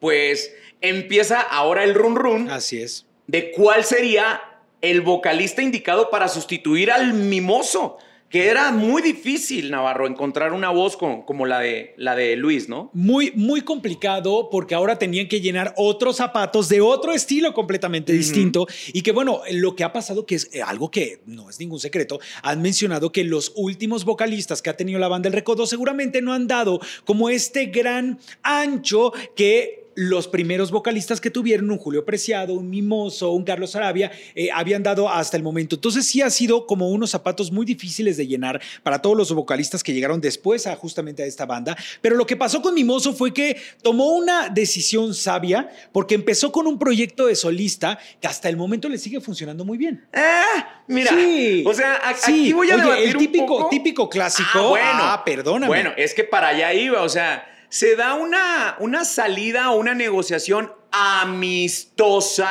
pues 0.00 0.54
empieza 0.82 1.40
ahora 1.40 1.82
el 1.82 1.94
run 1.94 2.14
run. 2.14 2.50
Así 2.50 2.82
es. 2.82 3.06
De 3.26 3.52
cuál 3.52 3.84
sería 3.84 4.55
el 4.90 5.00
vocalista 5.00 5.62
indicado 5.62 6.10
para 6.10 6.28
sustituir 6.28 6.90
al 6.90 7.14
mimoso, 7.14 7.98
que 8.28 8.48
era 8.48 8.72
muy 8.72 9.02
difícil, 9.02 9.70
Navarro, 9.70 10.06
encontrar 10.06 10.52
una 10.52 10.70
voz 10.70 10.96
como 10.96 11.46
la 11.46 11.60
de, 11.60 11.94
la 11.96 12.16
de 12.16 12.34
Luis, 12.36 12.68
¿no? 12.68 12.90
Muy, 12.92 13.32
muy 13.36 13.60
complicado 13.60 14.48
porque 14.50 14.74
ahora 14.74 14.98
tenían 14.98 15.28
que 15.28 15.40
llenar 15.40 15.72
otros 15.76 16.16
zapatos 16.16 16.68
de 16.68 16.80
otro 16.80 17.12
estilo 17.12 17.54
completamente 17.54 18.12
distinto 18.12 18.66
y 18.92 19.02
que 19.02 19.12
bueno, 19.12 19.42
lo 19.52 19.76
que 19.76 19.84
ha 19.84 19.92
pasado, 19.92 20.26
que 20.26 20.34
es 20.34 20.50
eh, 20.52 20.60
algo 20.60 20.90
que 20.90 21.20
no 21.26 21.48
es 21.48 21.60
ningún 21.60 21.78
secreto, 21.78 22.18
han 22.42 22.62
mencionado 22.62 23.12
que 23.12 23.22
los 23.22 23.52
últimos 23.54 24.04
vocalistas 24.04 24.60
que 24.60 24.70
ha 24.70 24.76
tenido 24.76 24.98
la 24.98 25.08
banda 25.08 25.28
El 25.28 25.34
Recodo 25.34 25.66
seguramente 25.66 26.20
no 26.20 26.32
han 26.32 26.48
dado 26.48 26.80
como 27.04 27.30
este 27.30 27.66
gran 27.66 28.18
ancho 28.42 29.12
que 29.36 29.85
los 29.96 30.28
primeros 30.28 30.70
vocalistas 30.70 31.20
que 31.20 31.30
tuvieron, 31.30 31.70
un 31.70 31.78
Julio 31.78 32.04
Preciado, 32.04 32.52
un 32.52 32.68
Mimoso, 32.68 33.32
un 33.32 33.44
Carlos 33.44 33.74
Arabia, 33.74 34.12
eh, 34.34 34.50
habían 34.52 34.82
dado 34.82 35.08
hasta 35.08 35.36
el 35.36 35.42
momento. 35.42 35.76
Entonces 35.76 36.06
sí 36.06 36.20
ha 36.20 36.30
sido 36.30 36.66
como 36.66 36.90
unos 36.90 37.10
zapatos 37.10 37.50
muy 37.50 37.64
difíciles 37.64 38.18
de 38.18 38.26
llenar 38.26 38.60
para 38.82 39.00
todos 39.00 39.16
los 39.16 39.32
vocalistas 39.32 39.82
que 39.82 39.94
llegaron 39.94 40.20
después 40.20 40.66
a 40.66 40.76
justamente 40.76 41.22
a 41.22 41.26
esta 41.26 41.46
banda. 41.46 41.76
Pero 42.02 42.14
lo 42.14 42.26
que 42.26 42.36
pasó 42.36 42.60
con 42.60 42.74
Mimoso 42.74 43.14
fue 43.14 43.32
que 43.32 43.56
tomó 43.82 44.12
una 44.12 44.50
decisión 44.50 45.14
sabia 45.14 45.70
porque 45.92 46.14
empezó 46.14 46.52
con 46.52 46.66
un 46.66 46.78
proyecto 46.78 47.26
de 47.26 47.34
solista 47.34 47.98
que 48.20 48.28
hasta 48.28 48.50
el 48.50 48.56
momento 48.58 48.90
le 48.90 48.98
sigue 48.98 49.22
funcionando 49.22 49.64
muy 49.64 49.78
bien. 49.78 50.04
Ah, 50.12 50.82
mira. 50.88 51.12
O 51.64 51.72
sea, 51.72 52.00
aquí 52.06 52.52
voy 52.52 52.70
a 52.70 52.76
Oye, 52.76 53.04
el 53.04 53.16
típico, 53.16 53.68
típico 53.70 54.10
clásico. 54.10 54.48
Ah, 54.52 54.68
bueno. 54.68 54.88
Ah, 54.92 55.22
perdóname. 55.24 55.68
Bueno, 55.68 55.92
es 55.96 56.12
que 56.12 56.24
para 56.24 56.48
allá 56.48 56.74
iba, 56.74 57.00
o 57.00 57.08
sea 57.08 57.55
se 57.76 57.94
da 57.94 58.14
una, 58.14 58.76
una 58.80 59.04
salida 59.04 59.70
o 59.70 59.76
una 59.76 59.94
negociación 59.94 60.72
amistosa. 60.90 62.48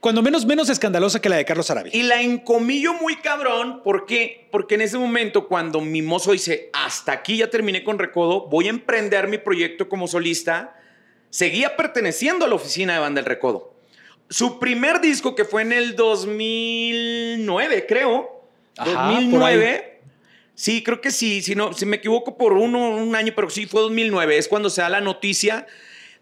Cuando 0.00 0.20
menos, 0.20 0.46
menos 0.46 0.68
escandalosa 0.68 1.20
que 1.20 1.28
la 1.28 1.36
de 1.36 1.44
Carlos 1.44 1.70
Arabia. 1.70 1.92
Y 1.94 2.02
la 2.02 2.20
encomillo 2.22 2.94
muy 2.94 3.14
cabrón. 3.16 3.84
¿Por 3.84 4.04
qué? 4.04 4.48
Porque 4.50 4.74
en 4.74 4.80
ese 4.80 4.98
momento, 4.98 5.46
cuando 5.46 5.80
mi 5.80 6.02
mozo 6.02 6.32
dice, 6.32 6.70
hasta 6.72 7.12
aquí 7.12 7.36
ya 7.36 7.50
terminé 7.50 7.84
con 7.84 8.00
Recodo, 8.00 8.48
voy 8.48 8.66
a 8.66 8.70
emprender 8.70 9.28
mi 9.28 9.38
proyecto 9.38 9.88
como 9.88 10.08
solista, 10.08 10.76
seguía 11.30 11.76
perteneciendo 11.76 12.44
a 12.44 12.48
la 12.48 12.56
oficina 12.56 12.94
de 12.94 12.98
Banda 12.98 13.20
del 13.20 13.28
Recodo. 13.28 13.76
Su 14.28 14.58
primer 14.58 15.00
disco, 15.00 15.36
que 15.36 15.44
fue 15.44 15.62
en 15.62 15.72
el 15.72 15.94
2009, 15.94 17.86
creo. 17.86 18.42
2009 18.76 19.97
Sí, 20.58 20.82
creo 20.82 21.00
que 21.00 21.12
sí. 21.12 21.40
Si, 21.40 21.54
no, 21.54 21.72
si 21.72 21.86
me 21.86 21.98
equivoco 21.98 22.36
por 22.36 22.54
uno, 22.54 22.96
un 22.96 23.14
año, 23.14 23.32
pero 23.36 23.48
sí 23.48 23.66
fue 23.66 23.80
2009. 23.82 24.38
Es 24.38 24.48
cuando 24.48 24.70
se 24.70 24.80
da 24.80 24.88
la 24.88 25.00
noticia. 25.00 25.68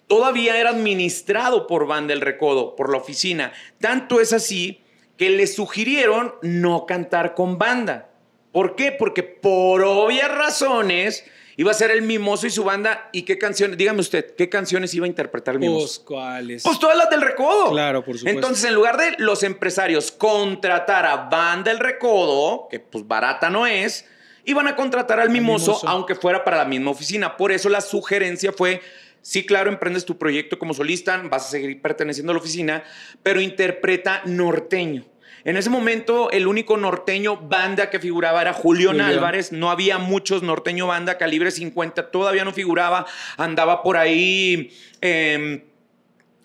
Todavía 0.08 0.60
era 0.60 0.68
administrado 0.68 1.66
por 1.66 1.86
Banda 1.86 2.12
del 2.12 2.20
Recodo, 2.20 2.76
por 2.76 2.90
la 2.92 2.98
oficina. 2.98 3.54
Tanto 3.80 4.20
es 4.20 4.34
así 4.34 4.82
que 5.16 5.30
le 5.30 5.46
sugirieron 5.46 6.34
no 6.42 6.84
cantar 6.84 7.34
con 7.34 7.56
banda. 7.56 8.10
¿Por 8.52 8.76
qué? 8.76 8.92
Porque 8.92 9.22
por 9.22 9.82
obvias 9.82 10.30
razones 10.30 11.24
iba 11.56 11.70
a 11.70 11.74
ser 11.74 11.90
el 11.90 12.02
Mimoso 12.02 12.46
y 12.46 12.50
su 12.50 12.62
banda. 12.62 13.08
¿Y 13.12 13.22
qué 13.22 13.38
canciones? 13.38 13.78
Dígame 13.78 14.00
usted, 14.00 14.34
¿qué 14.36 14.50
canciones 14.50 14.92
iba 14.92 15.06
a 15.06 15.08
interpretar 15.08 15.54
el 15.54 15.60
Mimoso? 15.60 15.86
Pues, 15.86 15.98
¿cuáles? 16.00 16.62
Pues 16.62 16.78
todas 16.78 16.98
las 16.98 17.08
del 17.08 17.22
Recodo. 17.22 17.70
Claro, 17.70 18.04
por 18.04 18.18
supuesto. 18.18 18.38
Entonces, 18.38 18.66
en 18.66 18.74
lugar 18.74 18.98
de 18.98 19.14
los 19.16 19.42
empresarios 19.42 20.12
contratar 20.12 21.06
a 21.06 21.16
Banda 21.30 21.70
del 21.70 21.80
Recodo, 21.80 22.68
que 22.70 22.80
pues 22.80 23.08
barata 23.08 23.48
no 23.48 23.66
es, 23.66 24.04
iban 24.46 24.68
a 24.68 24.76
contratar 24.76 25.20
al 25.20 25.28
mimoso, 25.30 25.78
aunque 25.86 26.14
fuera 26.14 26.42
para 26.42 26.56
la 26.56 26.64
misma 26.64 26.92
oficina. 26.92 27.36
Por 27.36 27.52
eso 27.52 27.68
la 27.68 27.80
sugerencia 27.80 28.52
fue, 28.52 28.80
sí, 29.20 29.44
claro, 29.44 29.70
emprendes 29.70 30.04
tu 30.06 30.16
proyecto 30.16 30.58
como 30.58 30.72
solista, 30.72 31.20
vas 31.28 31.46
a 31.46 31.50
seguir 31.50 31.82
perteneciendo 31.82 32.32
a 32.32 32.34
la 32.34 32.40
oficina, 32.40 32.84
pero 33.22 33.40
interpreta 33.40 34.22
norteño. 34.24 35.04
En 35.44 35.56
ese 35.56 35.70
momento, 35.70 36.30
el 36.32 36.48
único 36.48 36.76
norteño 36.76 37.36
banda 37.36 37.88
que 37.88 38.00
figuraba 38.00 38.42
era 38.42 38.52
Julián 38.52 39.00
Álvarez. 39.00 39.52
No 39.52 39.70
había 39.70 39.96
muchos 39.96 40.42
norteño 40.42 40.88
banda, 40.88 41.18
calibre 41.18 41.52
50, 41.52 42.10
todavía 42.10 42.44
no 42.44 42.52
figuraba. 42.52 43.06
Andaba 43.36 43.84
por 43.84 43.96
ahí. 43.96 44.72
Em, 45.00 45.62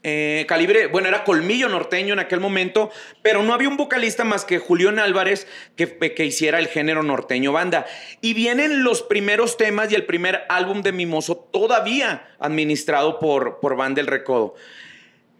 eh, 0.04 0.46
calibre, 0.48 0.88
bueno, 0.88 1.08
era 1.08 1.24
colmillo 1.24 1.70
norteño 1.70 2.14
en 2.14 2.20
aquel 2.20 2.40
momento, 2.40 2.90
pero 3.22 3.44
no 3.44 3.54
había 3.54 3.70
un 3.70 3.78
vocalista 3.78 4.24
más 4.24 4.46
que 4.46 4.58
Julián 4.58 4.98
Álvarez 4.98 5.48
que, 5.76 5.98
que, 6.16 6.26
hiciera 6.26 6.58
el 6.58 6.68
género 6.68 7.04
norteño 7.04 7.52
banda. 7.52 7.86
Y 8.20 8.34
vienen 8.34 8.84
los 8.84 9.04
primeros 9.04 9.58
temas 9.58 9.92
y 9.92 9.96
el 9.96 10.06
primer 10.06 10.42
álbum 10.50 10.82
de 10.82 10.92
Mimoso 10.92 11.36
todavía 11.36 12.30
administrado 12.40 13.20
por, 13.20 13.60
por 13.60 13.76
Banda 13.76 14.02
El 14.02 14.08
Recodo. 14.08 14.56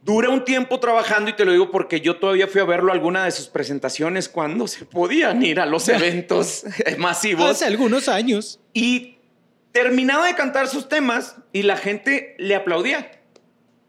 Dura 0.04 0.30
un 0.30 0.46
tiempo 0.46 0.80
trabajando 0.80 1.32
y 1.32 1.34
te 1.34 1.46
lo 1.46 1.52
digo 1.52 1.72
porque 1.72 2.02
yo 2.02 2.18
todavía 2.18 2.48
fui 2.48 2.62
a 2.62 2.66
verlo 2.66 2.92
alguna 2.92 3.26
de 3.26 3.32
sus 3.32 3.48
presentaciones 3.48 4.30
cuando 4.30 4.68
se 4.68 4.86
podían 4.86 5.44
ir 5.44 5.60
a 5.60 5.66
los 5.66 5.90
eventos 5.90 6.66
masivos. 6.98 7.50
Hace 7.50 7.66
algunos 7.66 8.10
años. 8.10 8.60
Y 8.74 9.18
terminaba 9.72 10.28
de 10.28 10.36
cantar 10.36 10.68
sus 10.68 10.88
temas 10.88 11.38
y 11.52 11.64
la 11.64 11.78
gente 11.78 12.36
le 12.38 12.56
aplaudía 12.56 13.21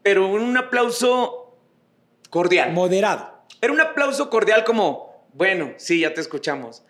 pero 0.03 0.27
un 0.27 0.55
aplauso 0.57 1.57
cordial. 2.29 2.71
Moderado. 2.73 3.45
Era 3.61 3.71
un 3.71 3.81
aplauso 3.81 4.29
cordial 4.29 4.63
como, 4.65 5.27
bueno, 5.33 5.73
sí, 5.77 6.01
ya 6.01 6.13
te 6.13 6.21
escuchamos. 6.21 6.83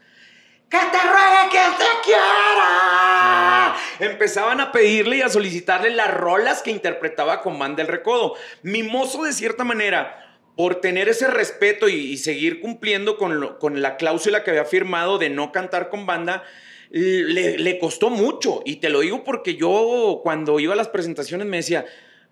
¡Que 0.69 0.79
te 0.79 0.97
ruegue 0.97 1.49
que 1.51 1.59
te 1.77 1.85
quiera! 2.03 3.75
Empezaban 3.99 4.59
a 4.59 4.71
pedirle 4.71 5.17
y 5.17 5.21
a 5.21 5.29
solicitarle 5.29 5.91
las 5.91 6.11
rolas 6.11 6.63
que 6.63 6.71
interpretaba 6.71 7.41
con 7.41 7.59
Man 7.59 7.75
del 7.75 7.87
Recodo. 7.87 8.33
Mimoso, 8.63 9.23
de 9.23 9.33
cierta 9.33 9.63
manera, 9.63 10.39
por 10.57 10.81
tener 10.81 11.09
ese 11.09 11.27
respeto 11.27 11.89
y, 11.89 12.17
seguir 12.17 12.59
cumpliendo 12.59 13.17
con, 13.17 13.57
con, 13.59 13.83
la 13.83 13.97
cláusula 13.97 14.43
que 14.43 14.49
había 14.49 14.65
firmado 14.65 15.19
de 15.19 15.29
no 15.29 15.51
cantar 15.51 15.89
con 15.89 16.07
banda, 16.07 16.43
le, 16.89 17.59
le 17.59 17.77
costó 17.77 18.09
mucho. 18.09 18.63
Y 18.65 18.77
te 18.77 18.89
lo 18.89 19.01
digo 19.01 19.23
porque 19.23 19.55
yo, 19.55 20.21
cuando 20.23 20.59
iba 20.59 20.73
a 20.73 20.77
las 20.77 20.89
presentaciones, 20.89 21.45
me 21.45 21.57
decía, 21.57 21.85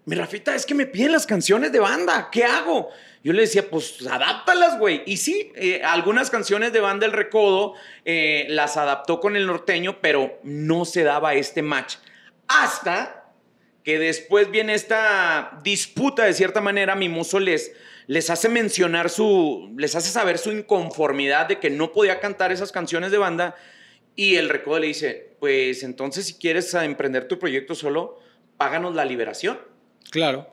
mi 0.05 0.15
Rafita, 0.15 0.55
es 0.55 0.65
que 0.65 0.73
me 0.73 0.87
piden 0.87 1.11
las 1.11 1.27
canciones 1.27 1.71
de 1.71 1.79
banda, 1.79 2.29
¿qué 2.31 2.43
hago? 2.43 2.89
Yo 3.23 3.33
le 3.33 3.41
decía, 3.41 3.69
pues 3.69 4.05
adáptalas, 4.07 4.79
güey. 4.79 5.03
Y 5.05 5.17
sí, 5.17 5.51
eh, 5.55 5.83
algunas 5.83 6.31
canciones 6.31 6.73
de 6.73 6.79
banda 6.79 7.05
El 7.05 7.11
Recodo 7.11 7.75
eh, 8.03 8.47
las 8.49 8.77
adaptó 8.77 9.19
con 9.19 9.35
el 9.35 9.45
norteño, 9.45 10.01
pero 10.01 10.39
no 10.43 10.85
se 10.85 11.03
daba 11.03 11.35
este 11.35 11.61
match. 11.61 11.97
Hasta 12.47 13.31
que 13.83 13.99
después 13.99 14.49
viene 14.49 14.73
esta 14.73 15.59
disputa, 15.63 16.25
de 16.25 16.33
cierta 16.33 16.61
manera, 16.61 16.95
Mimoso 16.95 17.39
les, 17.39 17.71
les 18.07 18.31
hace 18.31 18.49
mencionar 18.49 19.09
su, 19.11 19.71
les 19.77 19.95
hace 19.95 20.09
saber 20.09 20.39
su 20.39 20.51
inconformidad 20.51 21.47
de 21.47 21.59
que 21.59 21.69
no 21.69 21.91
podía 21.91 22.19
cantar 22.19 22.51
esas 22.51 22.71
canciones 22.71 23.11
de 23.11 23.19
banda. 23.19 23.55
Y 24.15 24.37
el 24.37 24.49
Recodo 24.49 24.79
le 24.79 24.87
dice, 24.87 25.35
pues 25.39 25.83
entonces 25.83 26.25
si 26.25 26.33
quieres 26.33 26.73
emprender 26.73 27.27
tu 27.27 27.37
proyecto 27.37 27.75
solo, 27.75 28.19
páganos 28.57 28.95
la 28.95 29.05
liberación. 29.05 29.70
Claro. 30.11 30.47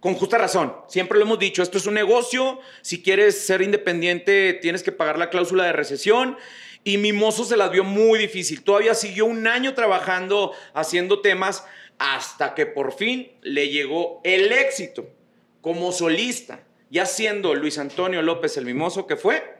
Con 0.00 0.14
justa 0.14 0.36
razón. 0.36 0.74
Siempre 0.88 1.18
lo 1.18 1.24
hemos 1.24 1.38
dicho, 1.38 1.62
esto 1.62 1.78
es 1.78 1.86
un 1.86 1.94
negocio. 1.94 2.60
Si 2.82 3.02
quieres 3.02 3.46
ser 3.46 3.62
independiente, 3.62 4.52
tienes 4.52 4.82
que 4.82 4.92
pagar 4.92 5.18
la 5.18 5.30
cláusula 5.30 5.64
de 5.64 5.72
recesión. 5.72 6.36
Y 6.84 6.98
Mimoso 6.98 7.44
se 7.44 7.56
las 7.56 7.70
vio 7.70 7.84
muy 7.84 8.18
difícil. 8.18 8.62
Todavía 8.62 8.94
siguió 8.94 9.26
un 9.26 9.46
año 9.46 9.74
trabajando, 9.74 10.52
haciendo 10.74 11.20
temas, 11.20 11.64
hasta 11.98 12.54
que 12.54 12.66
por 12.66 12.92
fin 12.92 13.32
le 13.42 13.68
llegó 13.68 14.20
el 14.24 14.52
éxito 14.52 15.08
como 15.60 15.92
solista, 15.92 16.64
ya 16.90 17.06
siendo 17.06 17.54
Luis 17.54 17.78
Antonio 17.78 18.22
López 18.22 18.56
el 18.56 18.64
Mimoso, 18.64 19.06
que 19.06 19.16
fue 19.16 19.57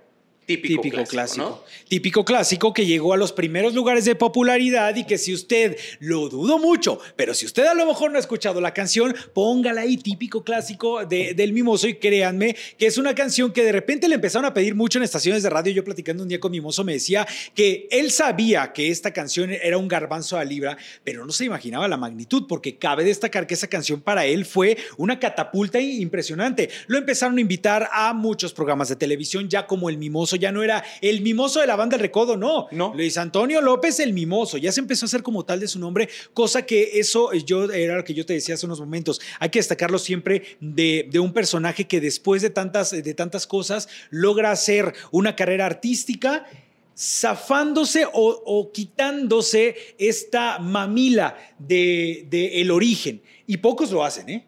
Típico, 0.48 1.04
clásico. 1.04 1.62
Típico 1.88 2.24
clásico 2.24 2.72
que 2.72 2.86
llegó 2.86 3.12
a 3.12 3.18
los 3.18 3.34
primeros 3.34 3.74
lugares 3.74 4.06
de 4.06 4.14
popularidad 4.14 4.96
y 4.96 5.04
que 5.04 5.18
si 5.18 5.34
usted 5.34 5.76
lo 6.00 6.30
dudo 6.30 6.58
mucho, 6.58 6.98
pero 7.16 7.34
si 7.34 7.44
usted 7.44 7.66
a 7.66 7.74
lo 7.74 7.84
mejor 7.84 8.10
no 8.10 8.16
ha 8.16 8.20
escuchado 8.20 8.58
la 8.58 8.72
canción, 8.72 9.14
póngala 9.34 9.82
ahí, 9.82 9.98
típico 9.98 10.42
clásico 10.42 11.04
de, 11.04 11.34
del 11.34 11.52
Mimoso 11.52 11.86
y 11.86 11.96
créanme 11.96 12.56
que 12.78 12.86
es 12.86 12.96
una 12.96 13.14
canción 13.14 13.52
que 13.52 13.62
de 13.62 13.72
repente 13.72 14.08
le 14.08 14.14
empezaron 14.14 14.46
a 14.46 14.54
pedir 14.54 14.74
mucho 14.74 14.98
en 14.98 15.04
estaciones 15.04 15.42
de 15.42 15.50
radio. 15.50 15.70
Yo 15.70 15.84
platicando 15.84 16.22
un 16.22 16.30
día 16.30 16.40
con 16.40 16.50
Mimoso 16.50 16.82
me 16.82 16.94
decía 16.94 17.28
que 17.54 17.86
él 17.90 18.10
sabía 18.10 18.72
que 18.72 18.88
esta 18.90 19.12
canción 19.12 19.50
era 19.50 19.76
un 19.76 19.86
garbanzo 19.86 20.38
a 20.38 20.44
libra, 20.46 20.78
pero 21.04 21.26
no 21.26 21.32
se 21.32 21.44
imaginaba 21.44 21.88
la 21.88 21.98
magnitud 21.98 22.46
porque 22.48 22.78
cabe 22.78 23.04
destacar 23.04 23.46
que 23.46 23.52
esa 23.52 23.66
canción 23.66 24.00
para 24.00 24.24
él 24.24 24.46
fue 24.46 24.78
una 24.96 25.20
catapulta 25.20 25.78
impresionante. 25.78 26.70
Lo 26.86 26.96
empezaron 26.96 27.36
a 27.36 27.42
invitar 27.42 27.90
a 27.92 28.14
muchos 28.14 28.54
programas 28.54 28.88
de 28.88 28.96
televisión 28.96 29.46
ya 29.50 29.66
como 29.66 29.90
el 29.90 29.98
Mimoso 29.98 30.37
ya 30.38 30.52
no 30.52 30.62
era 30.62 30.84
el 31.00 31.20
mimoso 31.20 31.60
de 31.60 31.66
la 31.66 31.76
banda 31.76 31.96
del 31.96 32.02
recodo, 32.02 32.36
no. 32.36 32.68
No. 32.70 32.92
Luis 32.94 33.18
Antonio 33.18 33.60
López, 33.60 34.00
el 34.00 34.12
mimoso. 34.12 34.58
Ya 34.58 34.72
se 34.72 34.80
empezó 34.80 35.04
a 35.04 35.08
hacer 35.08 35.22
como 35.22 35.44
tal 35.44 35.60
de 35.60 35.68
su 35.68 35.78
nombre, 35.78 36.08
cosa 36.34 36.62
que 36.62 36.98
eso 36.98 37.32
yo 37.32 37.70
era 37.70 37.96
lo 37.96 38.04
que 38.04 38.14
yo 38.14 38.24
te 38.24 38.34
decía 38.34 38.54
hace 38.54 38.66
unos 38.66 38.80
momentos. 38.80 39.20
Hay 39.40 39.50
que 39.50 39.58
destacarlo 39.58 39.98
siempre 39.98 40.42
de, 40.60 41.10
un 41.18 41.32
personaje 41.32 41.86
que 41.86 42.00
después 42.00 42.42
de 42.42 42.50
tantas, 42.50 42.90
de 42.90 43.14
tantas 43.14 43.46
cosas 43.46 43.88
logra 44.10 44.50
hacer 44.50 44.94
una 45.10 45.34
carrera 45.34 45.66
artística 45.66 46.46
zafándose 46.96 48.06
o, 48.12 48.70
quitándose 48.72 49.76
esta 49.98 50.58
mamila 50.58 51.36
de, 51.58 52.26
de 52.30 52.60
el 52.60 52.70
origen. 52.70 53.22
Y 53.46 53.58
pocos 53.58 53.90
lo 53.90 54.04
hacen, 54.04 54.28
¿eh? 54.28 54.46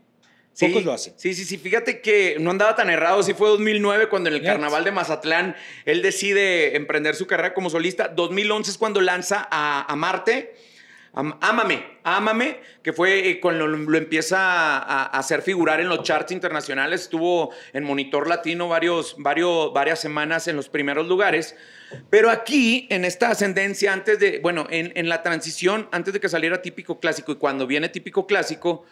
Pocos 0.60 0.84
lo 0.84 0.92
hacen. 0.92 1.14
Sí, 1.16 1.34
sí, 1.34 1.44
sí. 1.44 1.58
Fíjate 1.58 2.00
que 2.00 2.36
no 2.38 2.50
andaba 2.50 2.76
tan 2.76 2.90
errado. 2.90 3.22
Sí 3.22 3.34
fue 3.34 3.48
2009 3.48 4.08
cuando 4.08 4.28
en 4.28 4.36
el 4.36 4.42
Carnaval 4.42 4.84
de 4.84 4.92
Mazatlán 4.92 5.56
él 5.84 6.02
decide 6.02 6.76
emprender 6.76 7.14
su 7.14 7.26
carrera 7.26 7.54
como 7.54 7.70
solista. 7.70 8.08
2011 8.08 8.70
es 8.70 8.78
cuando 8.78 9.00
lanza 9.00 9.48
a, 9.50 9.94
Marte. 9.96 10.54
Ámame, 11.12 11.98
Ámame, 12.04 12.60
que 12.84 12.92
fue 12.92 13.28
eh, 13.28 13.40
cuando 13.40 13.66
lo, 13.66 13.98
empieza 13.98 14.78
a, 14.78 15.06
hacer 15.06 15.42
figurar 15.42 15.80
en 15.80 15.88
los 15.88 16.02
charts 16.02 16.32
internacionales. 16.32 17.02
Estuvo 17.02 17.50
en 17.72 17.84
Monitor 17.84 18.28
Latino 18.28 18.68
varios, 18.68 19.16
varios, 19.18 19.72
varias 19.72 20.00
semanas 20.00 20.46
en 20.46 20.56
los 20.56 20.68
primeros 20.68 21.08
lugares. 21.08 21.56
Pero 22.08 22.30
aquí, 22.30 22.86
en 22.90 23.04
esta 23.04 23.30
ascendencia, 23.30 23.92
antes 23.92 24.20
de, 24.20 24.38
bueno, 24.38 24.68
en, 24.70 24.92
en 24.94 25.08
la 25.08 25.22
transición, 25.22 25.88
antes 25.90 26.14
de 26.14 26.20
que 26.20 26.28
saliera 26.28 26.62
típico 26.62 27.00
clásico 27.00 27.32
y 27.32 27.36
cuando 27.36 27.66
viene 27.66 27.88
típico 27.88 28.28
clásico, 28.28 28.86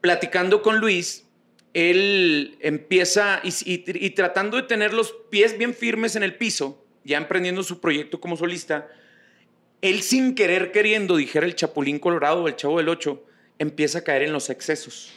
platicando 0.00 0.62
con 0.62 0.78
Luis, 0.78 1.26
él 1.74 2.56
empieza 2.60 3.40
y, 3.44 4.10
tratando 4.10 4.56
de 4.56 4.64
tener 4.64 4.92
los 4.92 5.14
pies 5.30 5.56
bien 5.56 5.74
firmes 5.74 6.16
en 6.16 6.22
el 6.22 6.36
piso, 6.36 6.84
ya 7.04 7.16
emprendiendo 7.16 7.62
su 7.62 7.80
proyecto 7.80 8.20
como 8.20 8.36
solista, 8.36 8.88
él 9.80 10.02
sin 10.02 10.34
querer 10.34 10.72
queriendo, 10.72 11.16
dijera 11.16 11.46
el 11.46 11.54
Chapulín 11.54 11.98
Colorado 11.98 12.42
o 12.42 12.48
el 12.48 12.56
Chavo 12.56 12.78
del 12.78 12.88
Ocho, 12.88 13.24
empieza 13.58 13.98
a 14.00 14.04
caer 14.04 14.22
en 14.22 14.32
los 14.32 14.50
excesos, 14.50 15.12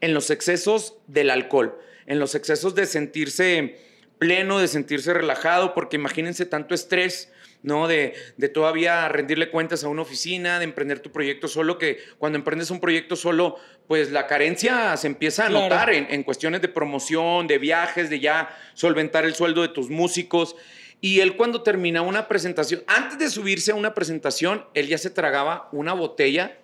en 0.00 0.14
los 0.14 0.30
excesos 0.30 0.98
del 1.06 1.30
alcohol, 1.30 1.78
en 2.06 2.18
los 2.18 2.34
excesos 2.34 2.74
de 2.74 2.86
sentirse 2.86 3.78
pleno, 4.18 4.58
de 4.58 4.68
sentirse 4.68 5.12
relajado, 5.12 5.74
porque 5.74 5.96
imagínense 5.96 6.46
tanto 6.46 6.74
estrés, 6.74 7.32
¿no? 7.62 7.88
De, 7.88 8.14
todavía 8.52 9.08
rendirle 9.08 9.50
cuentas 9.50 9.84
a 9.84 9.88
una 9.88 10.02
oficina, 10.02 10.58
de 10.58 10.64
emprender 10.64 11.00
tu 11.00 11.10
proyecto 11.10 11.48
solo, 11.48 11.78
que 11.78 11.98
cuando 12.18 12.38
emprendes 12.38 12.70
un 12.70 12.80
proyecto 12.80 13.16
solo, 13.16 13.56
pues 13.86 14.10
la 14.10 14.26
carencia 14.26 14.96
se 14.96 15.06
empieza 15.06 15.46
a 15.46 15.48
notar 15.48 15.90
en, 15.90 16.06
en, 16.10 16.22
cuestiones 16.22 16.62
de 16.62 16.68
promoción, 16.68 17.46
de 17.46 17.58
viajes, 17.58 18.10
de 18.10 18.20
ya 18.20 18.56
solventar 18.74 19.24
el 19.24 19.34
sueldo 19.34 19.62
de 19.62 19.68
tus 19.68 19.90
músicos. 19.90 20.56
Y 21.00 21.20
él 21.20 21.36
cuando 21.36 21.62
termina 21.62 22.02
una 22.02 22.28
presentación, 22.28 22.82
antes 22.86 23.18
de 23.18 23.28
subirse 23.30 23.72
a 23.72 23.74
una 23.74 23.94
presentación, 23.94 24.64
él 24.74 24.88
ya 24.88 24.98
se 24.98 25.10
tragaba 25.10 25.68
una 25.72 25.92
botella 25.92 26.58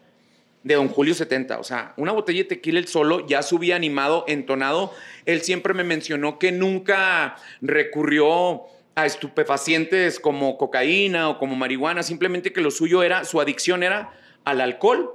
de 0.63 0.75
Don 0.75 0.89
Julio 0.89 1.15
70. 1.15 1.59
O 1.59 1.65
sea, 1.65 1.95
una 1.97 2.13
botella 2.13 2.43
de 2.43 2.49
tequila 2.49 2.79
el 2.79 2.89
solo, 2.89 3.27
ya 3.27 3.43
subía 3.43 3.77
animado, 3.77 4.25
entonado. 4.29 4.93
Él 5.27 5.43
siempre 5.43 5.75
me 5.75 5.85
mencionó 5.85 6.39
que 6.39 6.53
nunca 6.53 7.37
recurrió 7.61 8.63
a 8.95 9.07
estupefacientes 9.07 10.21
como 10.21 10.59
cocaína 10.59 11.29
o 11.29 11.39
como 11.39 11.57
marihuana, 11.57 12.03
simplemente 12.03 12.53
que 12.53 12.61
lo 12.61 12.71
suyo 12.71 13.03
era, 13.03 13.25
su 13.25 13.41
adicción 13.41 13.83
era 13.83 14.13
al 14.45 14.61
alcohol, 14.61 15.11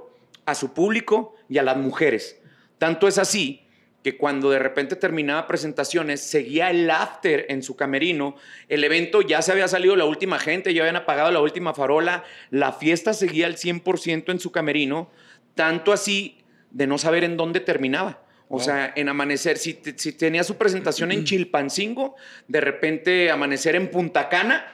a 0.46 0.54
su 0.54 0.72
público 0.72 1.36
y 1.48 1.58
a 1.58 1.62
las 1.62 1.76
mujeres. 1.76 2.40
Tanto 2.78 3.06
es 3.08 3.18
así 3.18 3.62
que 4.02 4.16
cuando 4.16 4.50
de 4.50 4.58
repente 4.58 4.96
terminaba 4.96 5.46
presentaciones, 5.46 6.20
seguía 6.20 6.70
el 6.70 6.88
after 6.90 7.46
en 7.48 7.62
su 7.62 7.76
camerino, 7.76 8.36
el 8.68 8.84
evento 8.84 9.22
ya 9.22 9.42
se 9.42 9.52
había 9.52 9.68
salido 9.68 9.96
la 9.96 10.04
última 10.04 10.38
gente, 10.38 10.72
ya 10.72 10.82
habían 10.82 10.96
apagado 10.96 11.30
la 11.30 11.40
última 11.40 11.74
farola, 11.74 12.24
la 12.50 12.72
fiesta 12.72 13.12
seguía 13.12 13.46
al 13.46 13.56
100% 13.56 14.30
en 14.30 14.40
su 14.40 14.52
camerino, 14.52 15.10
tanto 15.54 15.92
así 15.92 16.38
de 16.70 16.86
no 16.86 16.98
saber 16.98 17.24
en 17.24 17.36
dónde 17.36 17.60
terminaba. 17.60 18.22
O 18.48 18.60
sea, 18.60 18.92
en 18.96 19.08
amanecer, 19.08 19.58
si, 19.58 19.74
tenía 19.74 20.42
su 20.42 20.56
presentación 20.56 21.12
en 21.12 21.24
Chilpancingo, 21.24 22.16
de 22.46 22.60
repente 22.60 23.30
amanecer 23.30 23.76
en 23.76 23.90
Punta 23.90 24.28
Cana, 24.28 24.72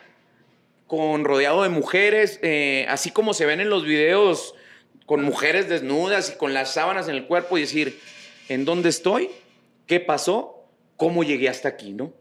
con 0.86 1.24
rodeado 1.24 1.62
de 1.62 1.70
mujeres, 1.70 2.38
eh, 2.42 2.86
así 2.88 3.10
como 3.10 3.34
se 3.34 3.46
ven 3.46 3.60
en 3.60 3.70
los 3.70 3.84
videos, 3.84 4.54
con 5.06 5.22
mujeres 5.22 5.68
desnudas 5.68 6.32
y 6.32 6.38
con 6.38 6.54
las 6.54 6.74
sábanas 6.74 7.08
en 7.08 7.16
el 7.16 7.26
cuerpo 7.26 7.58
y 7.58 7.62
decir, 7.62 7.98
¿en 8.48 8.64
dónde 8.64 8.90
estoy? 8.90 9.30
¿Qué 9.86 9.98
pasó? 10.00 10.66
¿Cómo 10.96 11.24
llegué 11.24 11.48
hasta 11.48 11.68
aquí? 11.68 11.92
¿No? 11.92 12.12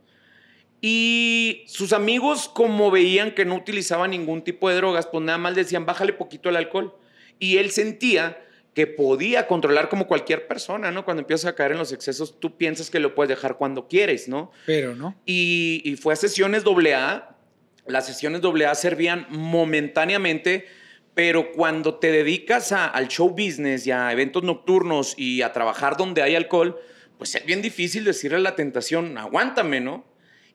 Y 0.82 1.64
sus 1.68 1.94
amigos, 1.94 2.50
como 2.50 2.92
veían 2.92 3.32
que 3.32 3.46
no 3.46 3.56
utilizaba 3.56 4.08
ningún 4.08 4.42
tipo 4.42 4.70
de 4.70 4.76
drogas, 4.76 5.06
pues 5.08 5.24
nada 5.24 5.38
más 5.38 5.56
decían, 5.56 5.86
bájale 5.86 6.12
poquito 6.12 6.50
el 6.50 6.58
alcohol. 6.58 6.94
Y 7.40 7.58
él 7.58 7.72
sentía 7.72 8.38
que 8.74 8.88
podía 8.88 9.48
controlar 9.48 9.90
como 9.90 10.08
cualquier 10.08 10.48
persona, 10.48 10.92
¿no? 10.92 11.06
Cuando 11.06 11.22
empiezas 11.22 11.52
a 11.52 11.56
caer 11.56 11.74
en 11.74 11.78
los 11.78 11.92
excesos, 11.92 12.40
tú 12.40 12.58
piensas 12.58 12.90
que 12.90 13.00
lo 13.00 13.14
puedes 13.14 13.30
dejar 13.30 13.58
cuando 13.58 13.88
quieres, 13.88 14.28
¿no? 14.28 14.52
Pero 14.66 14.96
no. 14.96 15.16
Y, 15.26 15.96
fue 16.02 16.14
a 16.14 16.16
sesiones 16.16 16.64
AA. 16.66 17.38
Las 17.86 18.08
sesiones 18.08 18.42
AA 18.44 18.76
servían 18.76 19.28
momentáneamente, 19.30 20.66
pero 21.14 21.52
cuando 21.52 21.96
te 21.96 22.12
dedicas 22.12 22.72
al 22.72 23.08
show 23.10 23.30
business 23.30 23.86
y 23.86 23.92
a 23.92 24.12
eventos 24.12 24.44
nocturnos 24.44 25.14
y 25.18 25.44
a 25.44 25.52
trabajar 25.54 25.96
donde 25.96 26.24
hay 26.24 26.36
alcohol, 26.36 26.80
pues 27.18 27.36
es 27.36 27.46
bien 27.46 27.62
difícil 27.62 28.04
decirle 28.04 28.38
a 28.38 28.42
la 28.42 28.56
tentación, 28.56 29.18
aguántame, 29.18 29.82
¿no? 29.82 30.06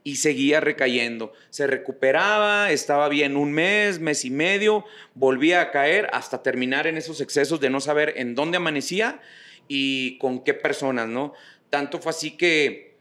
Y 0.05 0.17
seguía 0.17 0.61
recayendo. 0.61 1.33
Se 1.51 1.67
recuperaba, 1.67 2.71
estaba 2.71 3.09
bien 3.09 3.37
un 3.37 3.53
mes, 3.53 4.01
mes 4.01 4.25
y 4.25 4.31
medio, 4.31 4.85
volvía 5.15 5.61
a 5.61 5.71
caer 5.71 6.09
hasta 6.13 6.43
terminar 6.43 6.87
en 6.87 6.97
esos 6.97 7.21
excesos 7.21 7.61
de 7.61 7.71
no 7.71 7.81
saber 7.81 8.15
en 8.17 8.35
dónde 8.35 8.57
amanecía 8.57 9.21
y 9.67 10.19
con 10.19 10.45
qué 10.45 10.55
personas, 10.55 11.09
¿no? 11.09 11.35
Tanto 11.71 11.99
fue 11.99 12.11
así 12.11 12.37
que 12.37 12.97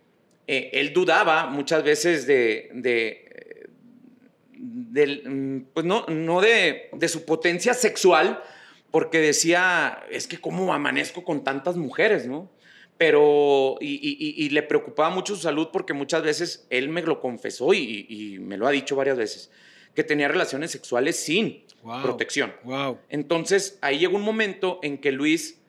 eh, 0.47 0.69
él 0.73 0.93
dudaba 0.93 1.47
muchas 1.47 1.83
veces 1.83 2.27
de, 2.27 2.69
mm, 4.55 5.59
pues 5.73 5.85
no, 5.85 6.05
no 6.07 6.41
de, 6.41 6.89
de 6.93 7.07
su 7.07 7.25
potencia 7.25 7.73
sexual, 7.73 8.43
porque 8.91 9.19
decía, 9.19 10.03
es 10.09 10.27
que 10.27 10.39
cómo 10.39 10.73
amanezco 10.73 11.23
con 11.23 11.43
tantas 11.43 11.75
mujeres, 11.75 12.25
¿no? 12.25 12.49
Pero 12.97 13.77
y, 13.79 14.49
le 14.49 14.63
preocupaba 14.63 15.09
mucho 15.09 15.35
su 15.35 15.41
salud 15.41 15.69
porque 15.71 15.93
muchas 15.93 16.23
veces 16.23 16.67
él 16.69 16.89
me 16.89 17.01
lo 17.01 17.19
confesó 17.19 17.73
y, 17.73 18.37
me 18.41 18.57
lo 18.57 18.67
ha 18.67 18.71
dicho 18.71 18.95
varias 18.95 19.17
veces, 19.17 19.51
que 19.93 20.03
tenía 20.03 20.27
relaciones 20.27 20.71
sexuales 20.71 21.17
sin 21.17 21.63
protección. 22.01 22.53
Wow. 22.63 22.99
Entonces 23.09 23.77
ahí 23.81 23.99
llegó 23.99 24.17
un 24.17 24.23
momento 24.23 24.79
en 24.83 24.97
que 24.97 25.11
Luis 25.11 25.61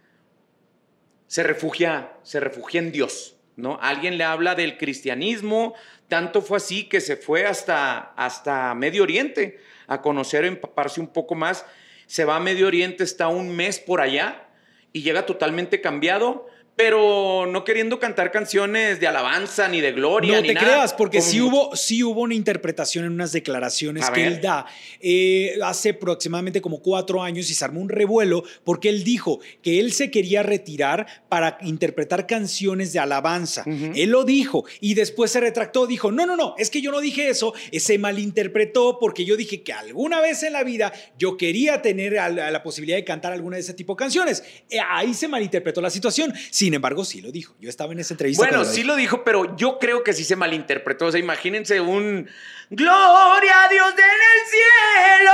se 1.27 1.43
refugia, 1.43 2.12
se 2.23 2.41
refugia 2.41 2.81
en 2.81 2.91
Dios, 2.93 3.37
¿no? 3.57 3.79
Alguien 3.83 4.17
le 4.17 4.25
habla 4.25 4.55
del 4.55 4.79
cristianismo, 4.79 5.75
tanto 6.09 6.41
fue 6.41 6.57
así 6.57 6.85
que 6.85 7.01
se 7.01 7.17
fue 7.17 7.47
hasta, 7.47 7.99
hasta 8.17 8.75
Medio 8.75 9.03
Oriente 9.03 9.59
a 9.87 10.01
conocer, 10.01 10.45
empaparse 10.45 11.01
un 11.01 11.09
poco 11.09 11.35
más. 11.35 11.67
Se 12.07 12.25
va 12.25 12.37
a 12.37 12.41
Medio 12.41 12.67
Oriente, 12.67 13.05
está 13.05 13.29
un 13.29 13.55
mes 13.55 13.79
por 13.79 14.01
allá 14.01 14.49
y 14.95 15.03
llega 15.03 15.27
totalmente 15.27 15.83
cambiado 15.83 16.47
pero 16.79 17.45
no 17.51 17.64
queriendo 17.64 17.99
cantar 17.99 18.31
canciones 18.31 19.01
de 19.01 19.09
alabanza 19.09 19.67
ni 19.67 19.81
de 19.81 19.91
gloria. 19.91 20.37
No 20.37 20.47
te 20.47 20.55
creas, 20.55 20.95
porque 20.95 21.21
sí, 21.21 21.41
hubo, 21.41 21.75
sí 21.75 22.05
hubo 22.05 22.21
una 22.21 22.37
interpretación 22.37 23.05
en 23.05 23.11
unas 23.14 23.33
declaraciones 23.33 24.09
que 24.11 24.25
él 24.25 24.41
da 24.41 24.64
eh, 25.01 25.59
hace 25.64 25.88
aproximadamente 25.91 26.61
como 26.61 26.81
cuatro 26.81 27.21
años 27.21 27.51
y 27.51 27.55
se 27.55 27.64
armó 27.64 27.81
un 27.81 27.88
revuelo 27.88 28.45
porque 28.62 28.91
él 28.91 29.03
dijo 29.03 29.41
que 29.61 29.81
él 29.81 29.93
se 29.93 30.12
quería 30.12 30.45
retirar 30.45 31.25
para 31.29 31.59
interpretar 31.62 32.29
canciones 32.29 32.93
de 32.93 33.01
alabanza. 33.01 33.64
Él 33.67 34.11
lo 34.11 34.23
dijo 34.23 34.64
y 34.81 34.95
después 34.95 35.33
se 35.33 35.41
retractó, 35.41 35.85
dijo, 35.88 36.12
no, 36.12 36.27
no, 36.27 36.37
no, 36.37 36.55
es 36.59 36.71
que 36.71 36.81
yo 36.81 36.93
no 36.93 37.01
dije 37.01 37.29
eso, 37.29 37.55
se 37.77 37.99
malinterpretó 37.99 39.01
porque 39.01 39.25
yo 39.25 39.37
dije 39.37 39.64
que 39.64 39.73
alguna 39.73 40.21
vez 40.21 40.45
en 40.45 40.53
la 40.53 40.62
vida 40.62 40.93
yo 41.19 41.37
quería 41.37 41.83
tener 41.83 42.12
la, 42.12 42.62
posibilidad 42.62 42.99
de 42.99 43.05
cantar 43.05 43.33
alguna 43.33 43.57
de 43.57 43.62
ese 43.62 43.75
tipo 43.75 43.95
de 43.95 43.99
canciones. 43.99 44.45
Eh, 44.71 44.79
ahí 44.88 45.12
se 45.12 45.27
malinterpretó 45.27 45.81
la 45.81 45.91
situación. 45.91 46.33
Sin 46.51 46.68
embargo, 46.75 47.05
sí 47.05 47.21
lo 47.21 47.33
dijo. 47.33 47.55
Yo 47.61 47.69
estaba 47.69 47.93
en 47.93 48.01
esa 48.01 48.15
entrevista. 48.15 48.45
Bueno, 48.45 48.65
sí 48.65 48.83
lo 48.83 48.97
dijo, 48.97 49.25
pero 49.25 49.57
yo 49.57 49.79
creo 49.79 50.03
que 50.03 50.13
sí 50.13 50.25
se 50.25 50.37
malinterpretó. 50.37 51.07
O 51.07 51.13
sea, 51.13 51.21
imagínense 51.21 51.81
un 51.81 52.29
Gloria 52.71 53.65
a 53.65 53.69
Dios 53.71 53.95
en 53.95 54.05
el 54.05 54.47
cielo 54.51 55.33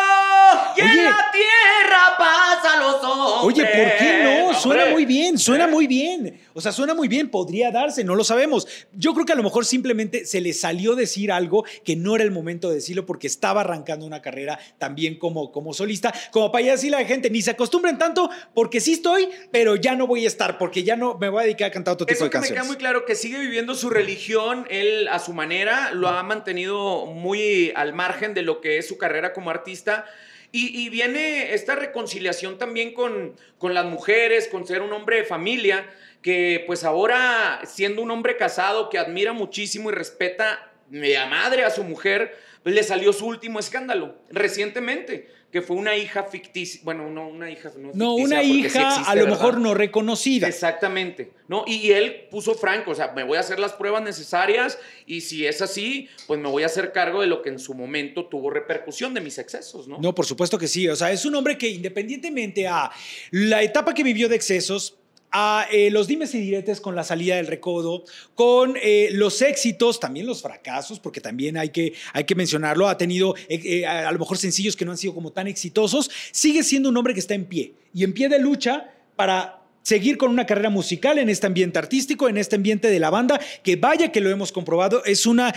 y 0.76 0.80
en 0.82 1.04
la 1.04 1.32
tierra 1.32 2.16
pasa 2.16 2.76
los 2.78 3.02
hombres. 3.02 3.42
Oye, 3.42 3.64
¿por 3.64 3.96
qué 3.98 4.22
no? 4.22 4.54
Suena 4.54 4.86
muy 4.86 5.04
bien, 5.04 5.36
suena 5.36 5.66
muy 5.66 5.88
bien. 5.88 6.40
O 6.52 6.60
sea, 6.60 6.70
suena 6.70 6.94
muy 6.94 7.08
bien, 7.08 7.28
podría 7.28 7.72
darse, 7.72 8.04
no 8.04 8.14
lo 8.14 8.22
sabemos. 8.22 8.68
Yo 8.92 9.14
creo 9.14 9.26
que 9.26 9.32
a 9.32 9.36
lo 9.36 9.42
mejor 9.42 9.64
simplemente 9.64 10.26
se 10.26 10.40
le 10.40 10.52
salió 10.52 10.94
decir 10.94 11.32
algo 11.32 11.64
que 11.84 11.96
no 11.96 12.14
era 12.14 12.22
el 12.22 12.30
momento 12.30 12.68
de 12.68 12.76
decirlo 12.76 13.04
porque 13.04 13.26
estaba 13.26 13.62
arrancando 13.62 14.06
una 14.06 14.22
carrera 14.22 14.60
también 14.78 15.18
como, 15.18 15.50
como 15.50 15.74
solista, 15.74 16.14
como 16.30 16.52
para 16.52 16.66
decirle 16.66 16.98
a 16.98 17.00
la 17.00 17.06
gente, 17.06 17.30
ni 17.30 17.42
se 17.42 17.50
acostumbren 17.50 17.98
tanto 17.98 18.30
porque 18.54 18.80
sí 18.80 18.92
estoy, 18.92 19.28
pero 19.50 19.74
ya 19.74 19.96
no 19.96 20.06
voy 20.06 20.24
a 20.24 20.28
estar 20.28 20.56
porque 20.56 20.84
ya 20.84 20.94
no 20.94 21.18
me 21.24 21.30
voy 21.30 21.40
a 21.40 21.44
dedicar 21.44 21.68
a 21.68 21.70
cantar 21.70 21.94
otro 21.94 22.06
tipo 22.06 22.24
de 22.24 22.30
canciones. 22.30 22.50
Me 22.50 22.56
queda 22.56 22.66
muy 22.66 22.76
claro 22.76 23.04
que 23.04 23.14
sigue 23.14 23.38
viviendo 23.38 23.74
su 23.74 23.90
religión, 23.90 24.66
él 24.68 25.08
a 25.08 25.18
su 25.18 25.32
manera 25.32 25.92
lo 25.92 26.08
ha 26.08 26.22
mantenido 26.22 27.06
muy 27.06 27.72
al 27.74 27.94
margen 27.94 28.34
de 28.34 28.42
lo 28.42 28.60
que 28.60 28.78
es 28.78 28.86
su 28.86 28.98
carrera 28.98 29.32
como 29.32 29.50
artista. 29.50 30.04
Y, 30.56 30.88
viene 30.88 31.52
esta 31.52 31.74
reconciliación 31.74 32.58
también 32.58 32.94
con, 32.94 33.34
con 33.58 33.74
las 33.74 33.86
mujeres, 33.86 34.46
con 34.46 34.64
ser 34.68 34.82
un 34.82 34.92
hombre 34.92 35.16
de 35.16 35.24
familia, 35.24 35.84
que 36.22 36.62
pues 36.68 36.84
ahora 36.84 37.60
siendo 37.66 38.02
un 38.02 38.12
hombre 38.12 38.36
casado 38.36 38.88
que 38.88 38.98
admira 38.98 39.32
muchísimo 39.32 39.90
y 39.90 39.94
respeta 39.94 40.70
a 40.92 41.26
madre 41.26 41.64
a 41.64 41.70
su 41.70 41.82
mujer, 41.82 42.36
pues 42.62 42.72
le 42.72 42.84
salió 42.84 43.12
su 43.12 43.26
último 43.26 43.58
escándalo 43.58 44.14
recientemente 44.30 45.28
que 45.54 45.62
fue 45.62 45.76
una 45.76 45.96
hija 45.96 46.24
ficticia, 46.24 46.80
bueno, 46.82 47.08
no 47.10 47.28
una 47.28 47.48
hija, 47.48 47.70
no, 47.78 47.92
no 47.94 48.16
una 48.16 48.42
hija 48.42 49.04
a 49.04 49.14
lo 49.14 49.28
mejor 49.28 49.60
no 49.60 49.72
reconocida. 49.72 50.48
Exactamente, 50.48 51.30
¿no? 51.46 51.62
Y, 51.64 51.92
él 51.92 52.26
puso 52.28 52.56
franco, 52.56 52.90
o 52.90 52.94
sea, 52.96 53.12
me 53.12 53.22
voy 53.22 53.36
a 53.36 53.40
hacer 53.40 53.60
las 53.60 53.72
pruebas 53.72 54.02
necesarias 54.02 54.80
y 55.06 55.20
si 55.20 55.46
es 55.46 55.62
así, 55.62 56.08
pues 56.26 56.40
me 56.40 56.48
voy 56.48 56.64
a 56.64 56.66
hacer 56.66 56.90
cargo 56.90 57.20
de 57.20 57.28
lo 57.28 57.40
que 57.40 57.50
en 57.50 57.60
su 57.60 57.72
momento 57.72 58.26
tuvo 58.26 58.50
repercusión 58.50 59.14
de 59.14 59.20
mis 59.20 59.38
excesos, 59.38 59.86
¿no? 59.86 59.98
No, 60.00 60.12
por 60.12 60.26
supuesto 60.26 60.58
que 60.58 60.66
sí, 60.66 60.88
o 60.88 60.96
sea, 60.96 61.12
es 61.12 61.24
un 61.24 61.36
hombre 61.36 61.56
que 61.56 61.68
independientemente 61.68 62.66
a 62.66 62.90
la 63.30 63.62
etapa 63.62 63.94
que 63.94 64.02
vivió 64.02 64.28
de 64.28 64.34
excesos, 64.34 64.98
a 65.36 65.66
eh, 65.72 65.90
los 65.90 66.06
dimes 66.06 66.32
y 66.36 66.38
diretes 66.38 66.80
con 66.80 66.94
la 66.94 67.02
salida 67.02 67.34
del 67.34 67.48
recodo, 67.48 68.04
con 68.36 68.76
eh, 68.80 69.08
los 69.12 69.42
éxitos, 69.42 69.98
también 69.98 70.26
los 70.26 70.40
fracasos, 70.40 71.00
porque 71.00 71.20
también 71.20 71.56
hay 71.56 71.70
que, 71.70 71.92
hay 72.12 72.22
que 72.22 72.36
mencionarlo, 72.36 72.88
ha 72.88 72.96
tenido 72.96 73.34
eh, 73.48 73.84
a 73.84 74.12
lo 74.12 74.18
mejor 74.20 74.38
sencillos 74.38 74.76
que 74.76 74.84
no 74.84 74.92
han 74.92 74.96
sido 74.96 75.12
como 75.12 75.32
tan 75.32 75.48
exitosos, 75.48 76.08
sigue 76.30 76.62
siendo 76.62 76.88
un 76.88 76.96
hombre 76.96 77.14
que 77.14 77.20
está 77.20 77.34
en 77.34 77.46
pie 77.46 77.74
y 77.92 78.04
en 78.04 78.14
pie 78.14 78.28
de 78.28 78.38
lucha 78.38 78.92
para 79.16 79.60
seguir 79.82 80.18
con 80.18 80.30
una 80.30 80.46
carrera 80.46 80.70
musical 80.70 81.18
en 81.18 81.28
este 81.28 81.48
ambiente 81.48 81.80
artístico, 81.80 82.28
en 82.28 82.38
este 82.38 82.54
ambiente 82.54 82.88
de 82.88 83.00
la 83.00 83.10
banda, 83.10 83.40
que 83.64 83.74
vaya 83.74 84.12
que 84.12 84.20
lo 84.20 84.30
hemos 84.30 84.52
comprobado, 84.52 85.04
es 85.04 85.26
una, 85.26 85.52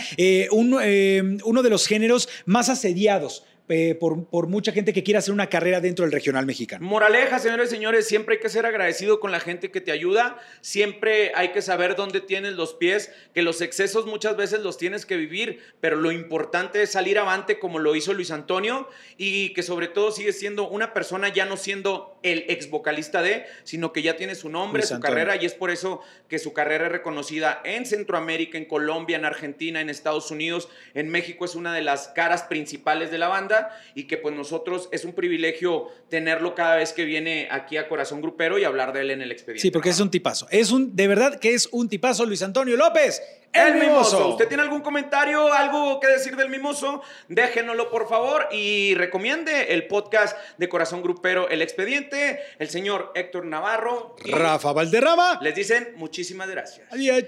uno 0.50 0.80
de 0.80 1.70
los 1.70 1.86
géneros 1.86 2.28
más 2.46 2.68
asediados 2.68 3.44
eh, 3.68 3.94
por, 3.94 4.46
mucha 4.48 4.72
gente 4.72 4.92
que 4.92 5.02
quiera 5.02 5.18
hacer 5.18 5.34
una 5.34 5.48
carrera 5.48 5.80
dentro 5.80 6.04
del 6.04 6.12
regional 6.12 6.46
mexicano. 6.46 6.86
Moraleja, 6.86 7.38
señores 7.38 7.70
y 7.70 7.76
señores, 7.76 8.06
siempre 8.06 8.36
hay 8.36 8.40
que 8.40 8.48
ser 8.48 8.66
agradecido 8.66 9.20
con 9.20 9.30
la 9.30 9.40
gente 9.40 9.70
que 9.70 9.80
te 9.80 9.92
ayuda, 9.92 10.38
siempre 10.60 11.32
hay 11.34 11.52
que 11.52 11.62
saber 11.62 11.94
dónde 11.96 12.20
tienes 12.20 12.54
los 12.54 12.74
pies, 12.74 13.12
que 13.34 13.42
los 13.42 13.60
excesos 13.60 14.06
muchas 14.06 14.36
veces 14.36 14.60
los 14.60 14.78
tienes 14.78 15.06
que 15.06 15.16
vivir, 15.16 15.60
pero 15.80 15.96
lo 15.96 16.12
importante 16.12 16.82
es 16.82 16.92
salir 16.92 17.18
avante 17.18 17.58
como 17.58 17.78
lo 17.78 17.94
hizo 17.94 18.14
Luis 18.14 18.30
Antonio 18.30 18.88
y 19.16 19.52
que 19.52 19.62
sobre 19.62 19.88
todo 19.88 20.12
sigue 20.12 20.32
siendo 20.32 20.68
una 20.68 20.94
persona 20.94 21.32
ya 21.32 21.44
no 21.44 21.56
siendo 21.56 22.17
el 22.22 22.44
ex 22.48 22.70
vocalista 22.70 23.22
de, 23.22 23.46
sino 23.64 23.92
que 23.92 24.02
ya 24.02 24.16
tiene 24.16 24.34
su 24.34 24.48
nombre, 24.48 24.82
su 24.82 25.00
carrera 25.00 25.36
y 25.36 25.46
es 25.46 25.54
por 25.54 25.70
eso 25.70 26.02
que 26.28 26.38
su 26.38 26.52
carrera 26.52 26.86
es 26.86 26.92
reconocida 26.92 27.60
en 27.64 27.86
Centroamérica, 27.86 28.58
en 28.58 28.64
Colombia, 28.64 29.16
en 29.16 29.24
Argentina, 29.24 29.80
en 29.80 29.90
Estados 29.90 30.30
Unidos, 30.30 30.68
en 30.94 31.08
México 31.08 31.44
es 31.44 31.54
una 31.54 31.72
de 31.74 31.82
las 31.82 32.08
caras 32.08 32.42
principales 32.44 33.10
de 33.10 33.18
la 33.18 33.28
banda 33.28 33.70
y 33.94 34.04
que 34.04 34.16
pues 34.16 34.34
nosotros 34.34 34.88
es 34.92 35.04
un 35.04 35.12
privilegio 35.12 35.88
tenerlo 36.08 36.54
cada 36.54 36.76
vez 36.76 36.92
que 36.92 37.04
viene 37.04 37.48
aquí 37.50 37.76
a 37.76 37.88
Corazón 37.88 38.20
Grupero 38.20 38.58
y 38.58 38.64
hablar 38.64 38.92
de 38.92 39.02
él 39.02 39.10
en 39.10 39.22
el 39.22 39.32
expediente. 39.32 39.62
Sí, 39.62 39.70
porque 39.70 39.90
es 39.90 40.00
un 40.00 40.10
tipazo. 40.10 40.46
Es 40.50 40.70
un, 40.70 40.94
de 40.94 41.08
verdad 41.08 41.38
que 41.38 41.54
es 41.54 41.68
un 41.72 41.88
tipazo, 41.88 42.26
Luis 42.26 42.42
Antonio 42.42 42.76
López. 42.76 43.22
El, 43.66 43.74
mimoso. 43.74 44.28
¿Usted 44.28 44.48
tiene 44.48 44.62
algún 44.62 44.80
comentario, 44.80 45.52
algo 45.52 46.00
que 46.00 46.08
decir 46.08 46.36
del 46.36 46.48
mimoso? 46.48 47.02
Déjenoslo 47.28 47.90
por 47.90 48.08
favor 48.08 48.48
y 48.52 48.94
recomiende 48.94 49.74
el 49.74 49.86
podcast 49.86 50.36
de 50.56 50.68
Corazón 50.68 51.02
Grupero 51.02 51.48
El 51.48 51.62
Expediente, 51.62 52.40
el 52.58 52.70
señor 52.70 53.12
Héctor 53.14 53.46
Navarro. 53.46 54.16
Rafa 54.24 54.72
Valderrama. 54.72 55.38
Les 55.42 55.54
dicen 55.54 55.92
muchísimas 55.96 56.48
gracias. 56.48 56.86
Adiós. 56.92 57.24